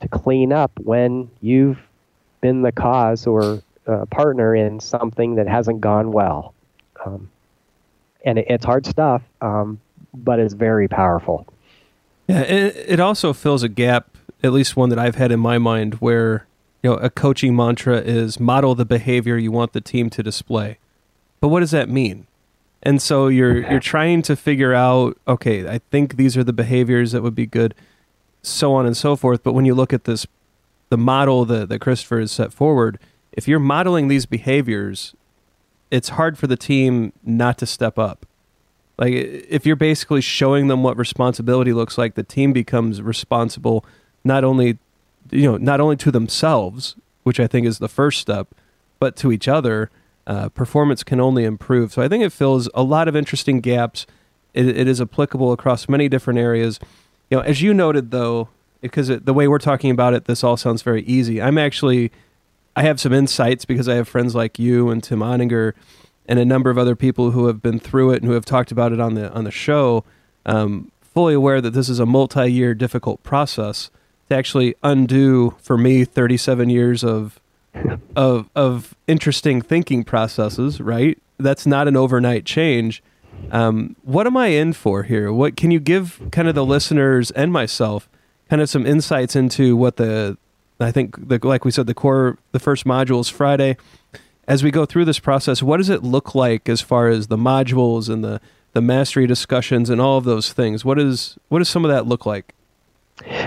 [0.00, 1.78] to clean up when you've
[2.40, 6.54] been the cause or uh, partner in something that hasn't gone well.
[7.04, 7.30] Um,
[8.24, 9.80] and it, it's hard stuff, um,
[10.14, 11.46] but it's very powerful.
[12.26, 15.58] Yeah, it, it also fills a gap, at least one that I've had in my
[15.58, 16.46] mind, where
[16.82, 20.78] you know a coaching mantra is model the behavior you want the team to display.
[21.40, 22.26] But what does that mean?
[22.82, 27.12] And so you're you're trying to figure out, okay, I think these are the behaviors
[27.12, 27.74] that would be good,
[28.42, 29.42] so on and so forth.
[29.42, 30.26] But when you look at this
[30.88, 32.98] the model that, that Christopher has set forward,
[33.32, 35.14] if you're modeling these behaviors,
[35.90, 38.24] it's hard for the team not to step up.
[38.98, 43.84] Like if you're basically showing them what responsibility looks like, the team becomes responsible
[44.24, 44.78] not only
[45.30, 48.48] you know not only to themselves, which I think is the first step,
[48.98, 49.90] but to each other.
[50.28, 51.92] uh, performance can only improve.
[51.92, 54.06] So I think it fills a lot of interesting gaps.
[54.52, 56.78] It, it is applicable across many different areas.
[57.30, 58.48] You know, as you noted though,
[58.82, 61.40] because it, the way we're talking about it, this all sounds very easy.
[61.40, 62.12] I'm actually,
[62.76, 65.72] I have some insights because I have friends like you and Tim Ottinger
[66.26, 68.70] and a number of other people who have been through it and who have talked
[68.70, 70.04] about it on the on the show.
[70.44, 73.90] Um, fully aware that this is a multi-year difficult process
[74.28, 77.40] to actually undo for me 37 years of
[78.16, 83.02] of of interesting thinking processes right that's not an overnight change
[83.52, 87.30] um, what am i in for here what can you give kind of the listeners
[87.32, 88.08] and myself
[88.48, 90.36] kind of some insights into what the
[90.80, 93.76] I think the, like we said the core the first module is Friday.
[94.46, 97.36] As we go through this process, what does it look like as far as the
[97.36, 98.40] modules and the
[98.72, 100.84] the mastery discussions and all of those things?
[100.84, 102.54] What is what does some of that look like?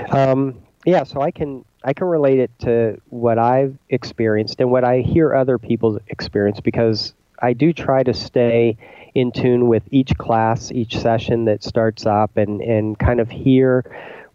[0.09, 4.83] Um, yeah, so I can I can relate it to what I've experienced and what
[4.83, 8.77] I hear other people experience because I do try to stay
[9.13, 13.83] in tune with each class, each session that starts up, and and kind of hear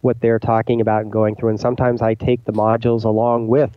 [0.01, 1.49] what they're talking about and going through.
[1.49, 3.71] And sometimes I take the modules along with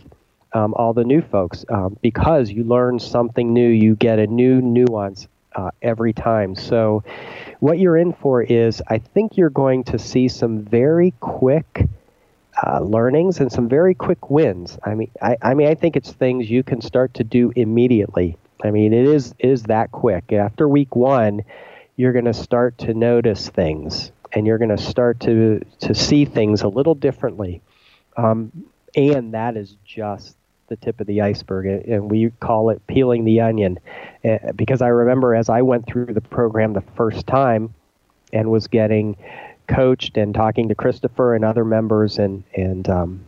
[0.52, 4.60] um, all the new folks um, because you learn something new, you get a new
[4.60, 6.54] nuance uh, every time.
[6.54, 7.02] So,
[7.60, 11.86] what you're in for is I think you're going to see some very quick.
[12.62, 14.78] Uh, learnings and some very quick wins.
[14.84, 18.36] I mean, I, I mean, I think it's things you can start to do immediately.
[18.62, 20.32] I mean, it is it is that quick.
[20.32, 21.42] After week one,
[21.96, 26.24] you're going to start to notice things and you're going to start to to see
[26.24, 27.62] things a little differently.
[28.16, 28.52] Um,
[28.94, 30.36] and that is just
[30.68, 33.78] the tip of the iceberg, and we call it peeling the onion,
[34.24, 37.74] uh, because I remember as I went through the program the first time,
[38.32, 39.16] and was getting
[39.70, 43.20] coached and talking to Christopher and other members, and and um,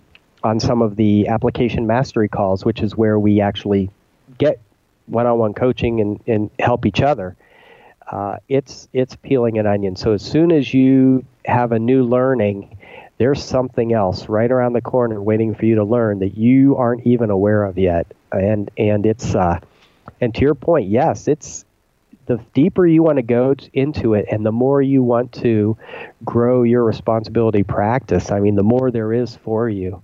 [0.42, 3.90] on some of the application mastery calls, which is where we actually
[4.38, 4.60] get
[5.06, 7.36] one-on-one coaching and, and help each other
[8.12, 9.96] uh, it's it's peeling an onion.
[9.96, 12.76] So as soon as you have a new learning,
[13.16, 17.06] there's something else right around the corner waiting for you to learn that you aren't
[17.06, 18.06] even aware of yet.
[18.30, 19.60] And and it's uh,
[20.20, 21.64] and to your point, yes, it's
[22.26, 25.76] the deeper you want to go into it and the more you want to
[26.24, 30.02] grow your responsibility practice, I mean, the more there is for you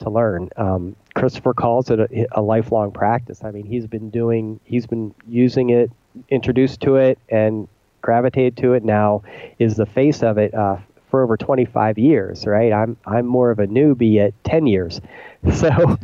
[0.00, 0.48] to learn.
[0.56, 3.42] Um, Christopher calls it a, a, lifelong practice.
[3.42, 5.90] I mean, he's been doing, he's been using it
[6.30, 7.68] introduced to it and
[8.00, 9.22] gravitated to it now
[9.58, 10.76] is the face of it uh,
[11.10, 12.72] for over 25 years, right?
[12.72, 15.00] I'm I'm more of a newbie at 10 years,
[15.54, 15.98] so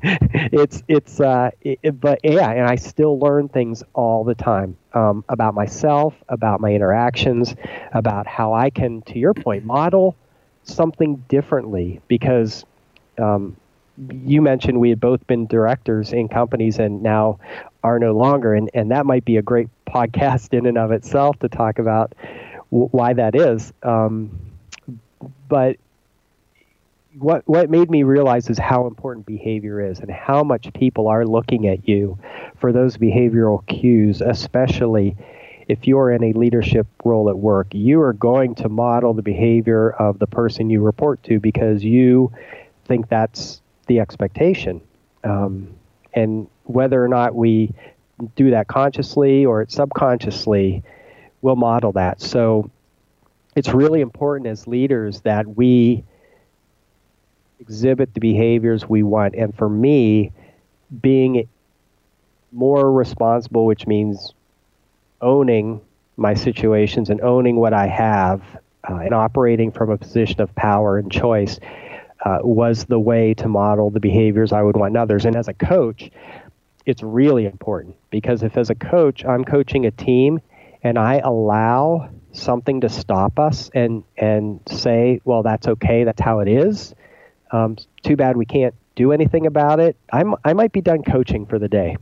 [0.02, 5.24] it's it's uh, it, but yeah, and I still learn things all the time um,
[5.28, 7.54] about myself, about my interactions,
[7.92, 10.16] about how I can, to your point, model
[10.64, 12.64] something differently because.
[13.18, 13.56] Um,
[14.24, 17.40] you mentioned we had both been directors in companies and now
[17.82, 18.54] are no longer.
[18.54, 22.14] And, and that might be a great podcast in and of itself to talk about
[22.70, 23.72] w- why that is.
[23.82, 24.38] Um,
[25.48, 25.76] but
[27.18, 31.26] what what made me realize is how important behavior is and how much people are
[31.26, 32.18] looking at you
[32.58, 35.16] for those behavioral cues, especially
[35.68, 37.68] if you're in a leadership role at work.
[37.72, 42.32] You are going to model the behavior of the person you report to because you
[42.84, 44.80] think that's the expectation.
[45.24, 45.74] Um,
[46.14, 47.74] and whether or not we
[48.34, 50.82] do that consciously or subconsciously,
[51.42, 52.20] we'll model that.
[52.20, 52.70] So
[53.54, 56.04] it's really important as leaders that we
[57.60, 59.34] exhibit the behaviors we want.
[59.34, 60.32] And for me,
[61.02, 61.48] being
[62.52, 64.32] more responsible, which means
[65.20, 65.80] owning
[66.16, 68.42] my situations and owning what I have
[68.88, 71.58] uh, and operating from a position of power and choice
[72.24, 75.24] uh, was the way to model the behaviors I would want in others.
[75.24, 76.10] And as a coach,
[76.86, 80.40] it's really important because if as a coach I'm coaching a team
[80.82, 86.40] and I allow something to stop us and and say, well, that's okay, that's how
[86.40, 86.94] it is.
[87.50, 89.96] Um, too bad we can't do anything about it.
[90.12, 91.96] I'm I might be done coaching for the day.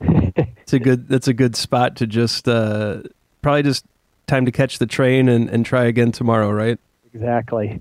[0.00, 3.02] it's a good that's a good spot to just uh,
[3.42, 3.84] probably just
[4.26, 6.78] time to catch the train and, and try again tomorrow, right?
[7.14, 7.80] Exactly.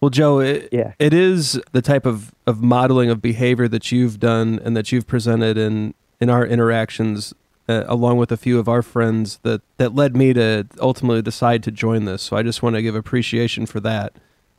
[0.00, 0.92] Well, Joe, it, yeah.
[0.98, 5.06] it is the type of, of modeling of behavior that you've done and that you've
[5.06, 7.34] presented in, in our interactions,
[7.68, 11.62] uh, along with a few of our friends, that, that led me to ultimately decide
[11.62, 12.22] to join this.
[12.22, 14.12] So I just want to give appreciation for that.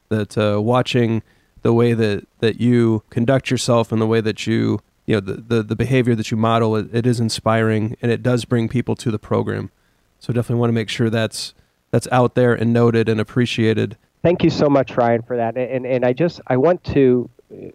[0.09, 1.21] That uh, watching
[1.61, 5.33] the way that, that you conduct yourself and the way that you, you know, the,
[5.33, 8.95] the, the behavior that you model, it, it is inspiring and it does bring people
[8.95, 9.71] to the program.
[10.19, 11.53] So definitely want to make sure that's
[11.91, 13.97] that's out there and noted and appreciated
[14.27, 15.57] thank you so much, Ryan, for that.
[15.57, 17.67] And and I just I want to uh,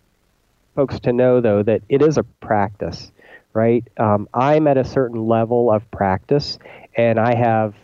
[0.75, 3.11] folks to know though that it is a practice,
[3.53, 3.85] right?
[3.97, 6.59] Um, I'm at a certain level of practice,
[6.95, 7.75] and I have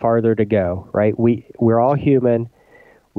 [0.00, 1.18] farther to go, right?
[1.18, 2.50] We we're all human.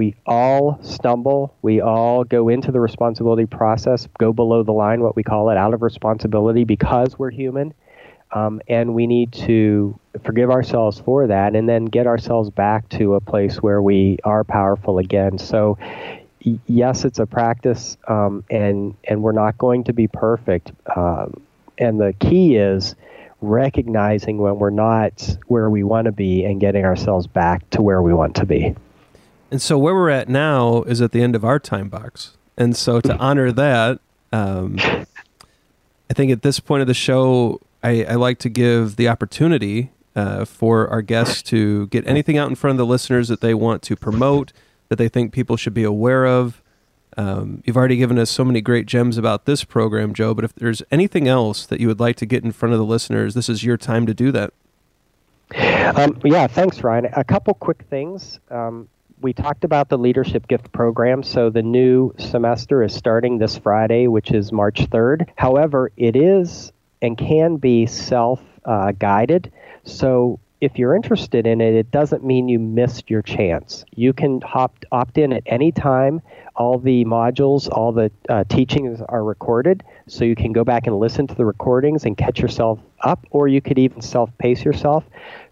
[0.02, 1.54] We all stumble.
[1.62, 5.58] We all go into the responsibility process, go below the line, what we call it,
[5.58, 7.72] out of responsibility because we're human.
[8.32, 13.14] Um, and we need to forgive ourselves for that and then get ourselves back to
[13.14, 15.38] a place where we are powerful again.
[15.38, 15.78] So,
[16.66, 20.72] yes, it's a practice, um, and, and we're not going to be perfect.
[20.96, 21.44] Um,
[21.78, 22.96] and the key is
[23.42, 28.02] recognizing when we're not where we want to be and getting ourselves back to where
[28.02, 28.76] we want to be.
[29.52, 32.38] And so, where we're at now is at the end of our time box.
[32.58, 34.00] And so, to honor that,
[34.32, 39.10] um, I think at this point of the show, I, I like to give the
[39.10, 43.42] opportunity uh, for our guests to get anything out in front of the listeners that
[43.42, 44.54] they want to promote,
[44.90, 46.62] that they think people should be aware of.
[47.18, 50.56] Um, you've already given us so many great gems about this program, Joe, but if
[50.56, 53.50] there's anything else that you would like to get in front of the listeners, this
[53.50, 54.54] is your time to do that.
[55.54, 57.10] Um, yeah, thanks, Ryan.
[57.14, 58.40] A couple quick things.
[58.50, 58.88] Um,
[59.22, 61.24] we talked about the leadership gift program.
[61.24, 65.30] So the new semester is starting this Friday, which is March 3rd.
[65.36, 69.52] However, it is and can be self uh, guided.
[69.84, 73.84] So if you're interested in it, it doesn't mean you missed your chance.
[73.96, 76.22] You can opt, opt in at any time.
[76.56, 81.00] All the modules, all the uh, teachings are recorded, so you can go back and
[81.00, 85.04] listen to the recordings and catch yourself up, or you could even self pace yourself.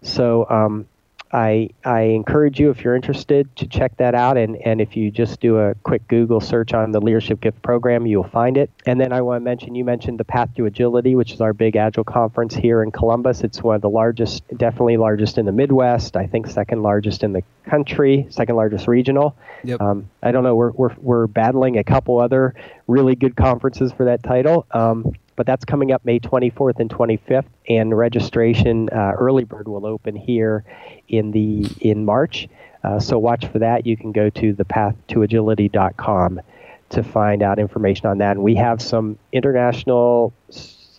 [0.02, 0.86] So um,
[1.32, 4.36] I, I encourage you, if you're interested, to check that out.
[4.36, 8.06] And, and if you just do a quick Google search on the Leadership Gift Program,
[8.06, 8.70] you'll find it.
[8.86, 11.52] And then I want to mention you mentioned the Path to Agility, which is our
[11.52, 13.42] big Agile conference here in Columbus.
[13.42, 16.16] It's one of the largest, definitely largest in the Midwest.
[16.16, 19.36] I think second largest in the country, second largest regional.
[19.62, 19.80] Yep.
[19.80, 20.56] Um, I don't know.
[20.56, 22.54] We're, we're, we're battling a couple other
[22.88, 24.66] really good conferences for that title.
[24.72, 29.86] Um, but that's coming up May 24th and 25th, and registration uh, early bird will
[29.86, 30.64] open here
[31.08, 32.46] in the in March.
[32.84, 33.86] Uh, so watch for that.
[33.86, 36.42] You can go to thepathtoagility.com
[36.90, 38.32] to find out information on that.
[38.32, 40.34] And we have some international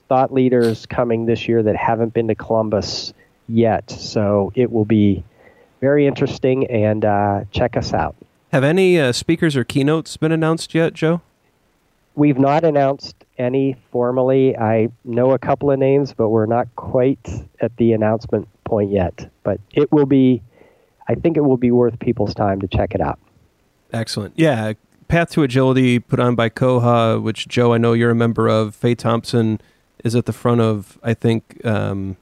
[0.09, 3.13] thought leaders coming this year that haven't been to Columbus
[3.47, 5.23] yet, so it will be
[5.81, 6.65] very interesting.
[6.65, 8.15] And uh, check us out.
[8.51, 11.21] Have any uh, speakers or keynotes been announced yet, Joe?
[12.15, 14.55] We've not announced any formally.
[14.57, 17.27] I know a couple of names, but we're not quite
[17.59, 19.29] at the announcement point yet.
[19.43, 20.41] But it will be,
[21.09, 23.19] I think it will be worth people's time to check it out.
[23.91, 24.35] Excellent.
[24.37, 24.73] Yeah.
[25.07, 28.75] Path to Agility put on by COHAA, which Joe, I know you're a member of.
[28.75, 29.59] Faye Thompson
[30.03, 32.15] is at the front of, I think, um,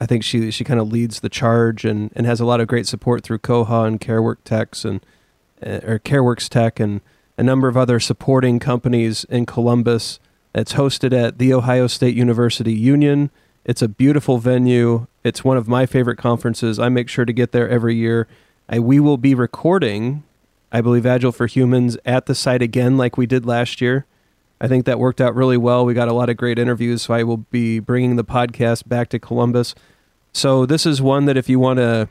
[0.00, 2.66] I think she she kind of leads the charge and, and has a lot of
[2.66, 5.04] great support through COHAA and CareWork Techs and
[5.64, 7.02] uh, or CareWorks Tech and
[7.36, 10.18] a number of other supporting companies in Columbus.
[10.54, 13.30] It's hosted at The Ohio State University Union.
[13.64, 15.06] It's a beautiful venue.
[15.22, 16.78] It's one of my favorite conferences.
[16.78, 18.26] I make sure to get there every year.
[18.68, 20.24] I, we will be recording,
[20.72, 24.06] I believe, Agile for Humans at the site again, like we did last year.
[24.60, 25.84] I think that worked out really well.
[25.84, 29.08] We got a lot of great interviews, so I will be bringing the podcast back
[29.10, 29.74] to Columbus.
[30.32, 32.08] So, this is one that if you want to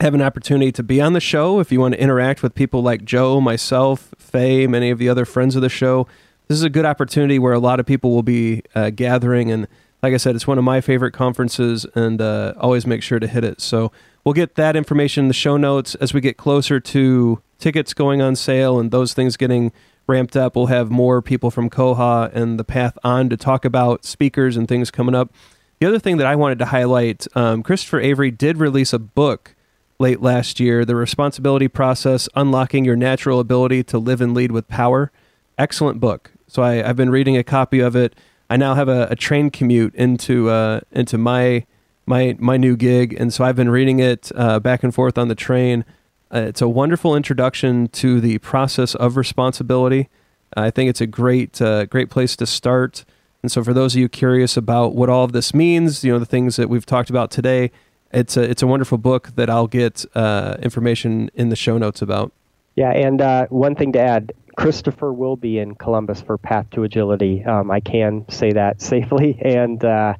[0.00, 2.82] have an opportunity to be on the show, if you want to interact with people
[2.82, 6.06] like Joe, myself, Faye, many of the other friends of the show,
[6.52, 9.50] this is a good opportunity where a lot of people will be uh, gathering.
[9.50, 9.66] And
[10.02, 13.26] like I said, it's one of my favorite conferences, and uh, always make sure to
[13.26, 13.58] hit it.
[13.62, 13.90] So
[14.22, 18.20] we'll get that information in the show notes as we get closer to tickets going
[18.20, 19.72] on sale and those things getting
[20.06, 20.54] ramped up.
[20.54, 24.68] We'll have more people from COHAA and the path on to talk about speakers and
[24.68, 25.32] things coming up.
[25.80, 29.54] The other thing that I wanted to highlight um, Christopher Avery did release a book
[29.98, 34.68] late last year The Responsibility Process Unlocking Your Natural Ability to Live and Lead with
[34.68, 35.10] Power.
[35.56, 36.32] Excellent book.
[36.52, 38.14] So I, have been reading a copy of it.
[38.50, 41.64] I now have a, a train commute into uh, into my
[42.04, 45.28] my my new gig, and so I've been reading it uh, back and forth on
[45.28, 45.86] the train.
[46.30, 50.10] Uh, it's a wonderful introduction to the process of responsibility.
[50.54, 53.06] I think it's a great uh, great place to start.
[53.42, 56.18] And so, for those of you curious about what all of this means, you know
[56.18, 57.70] the things that we've talked about today,
[58.12, 62.02] it's a it's a wonderful book that I'll get uh, information in the show notes
[62.02, 62.30] about.
[62.74, 66.84] Yeah, and uh, one thing to add, Christopher will be in Columbus for Path to
[66.84, 67.44] Agility.
[67.44, 69.38] Um, I can say that safely.
[69.40, 70.14] And uh,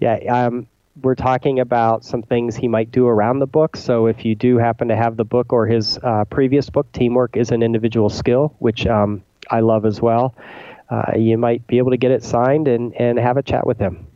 [0.00, 0.66] yeah, um,
[1.02, 3.76] we're talking about some things he might do around the book.
[3.76, 7.36] So if you do happen to have the book or his uh, previous book, Teamwork
[7.36, 10.34] is an Individual Skill, which um, I love as well,
[10.90, 13.78] uh, you might be able to get it signed and, and have a chat with
[13.78, 14.06] him.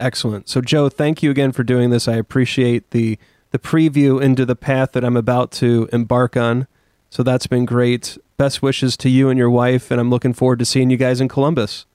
[0.00, 0.48] Excellent.
[0.48, 2.08] So, Joe, thank you again for doing this.
[2.08, 3.18] I appreciate the
[3.54, 6.66] the preview into the path that I'm about to embark on.
[7.08, 8.18] So that's been great.
[8.36, 11.20] Best wishes to you and your wife, and I'm looking forward to seeing you guys
[11.20, 11.86] in Columbus.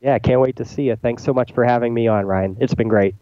[0.00, 0.96] Yeah, can't wait to see you.
[0.96, 2.56] Thanks so much for having me on, Ryan.
[2.60, 3.14] It's been great.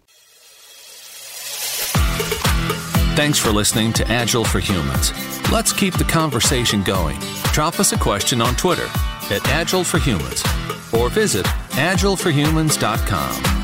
[3.16, 5.12] Thanks for listening to Agile for Humans.
[5.52, 7.18] Let's keep the conversation going.
[7.52, 8.88] Drop us a question on Twitter
[9.30, 10.42] at Agile for Humans
[10.92, 13.63] or visit agileforhumans.com.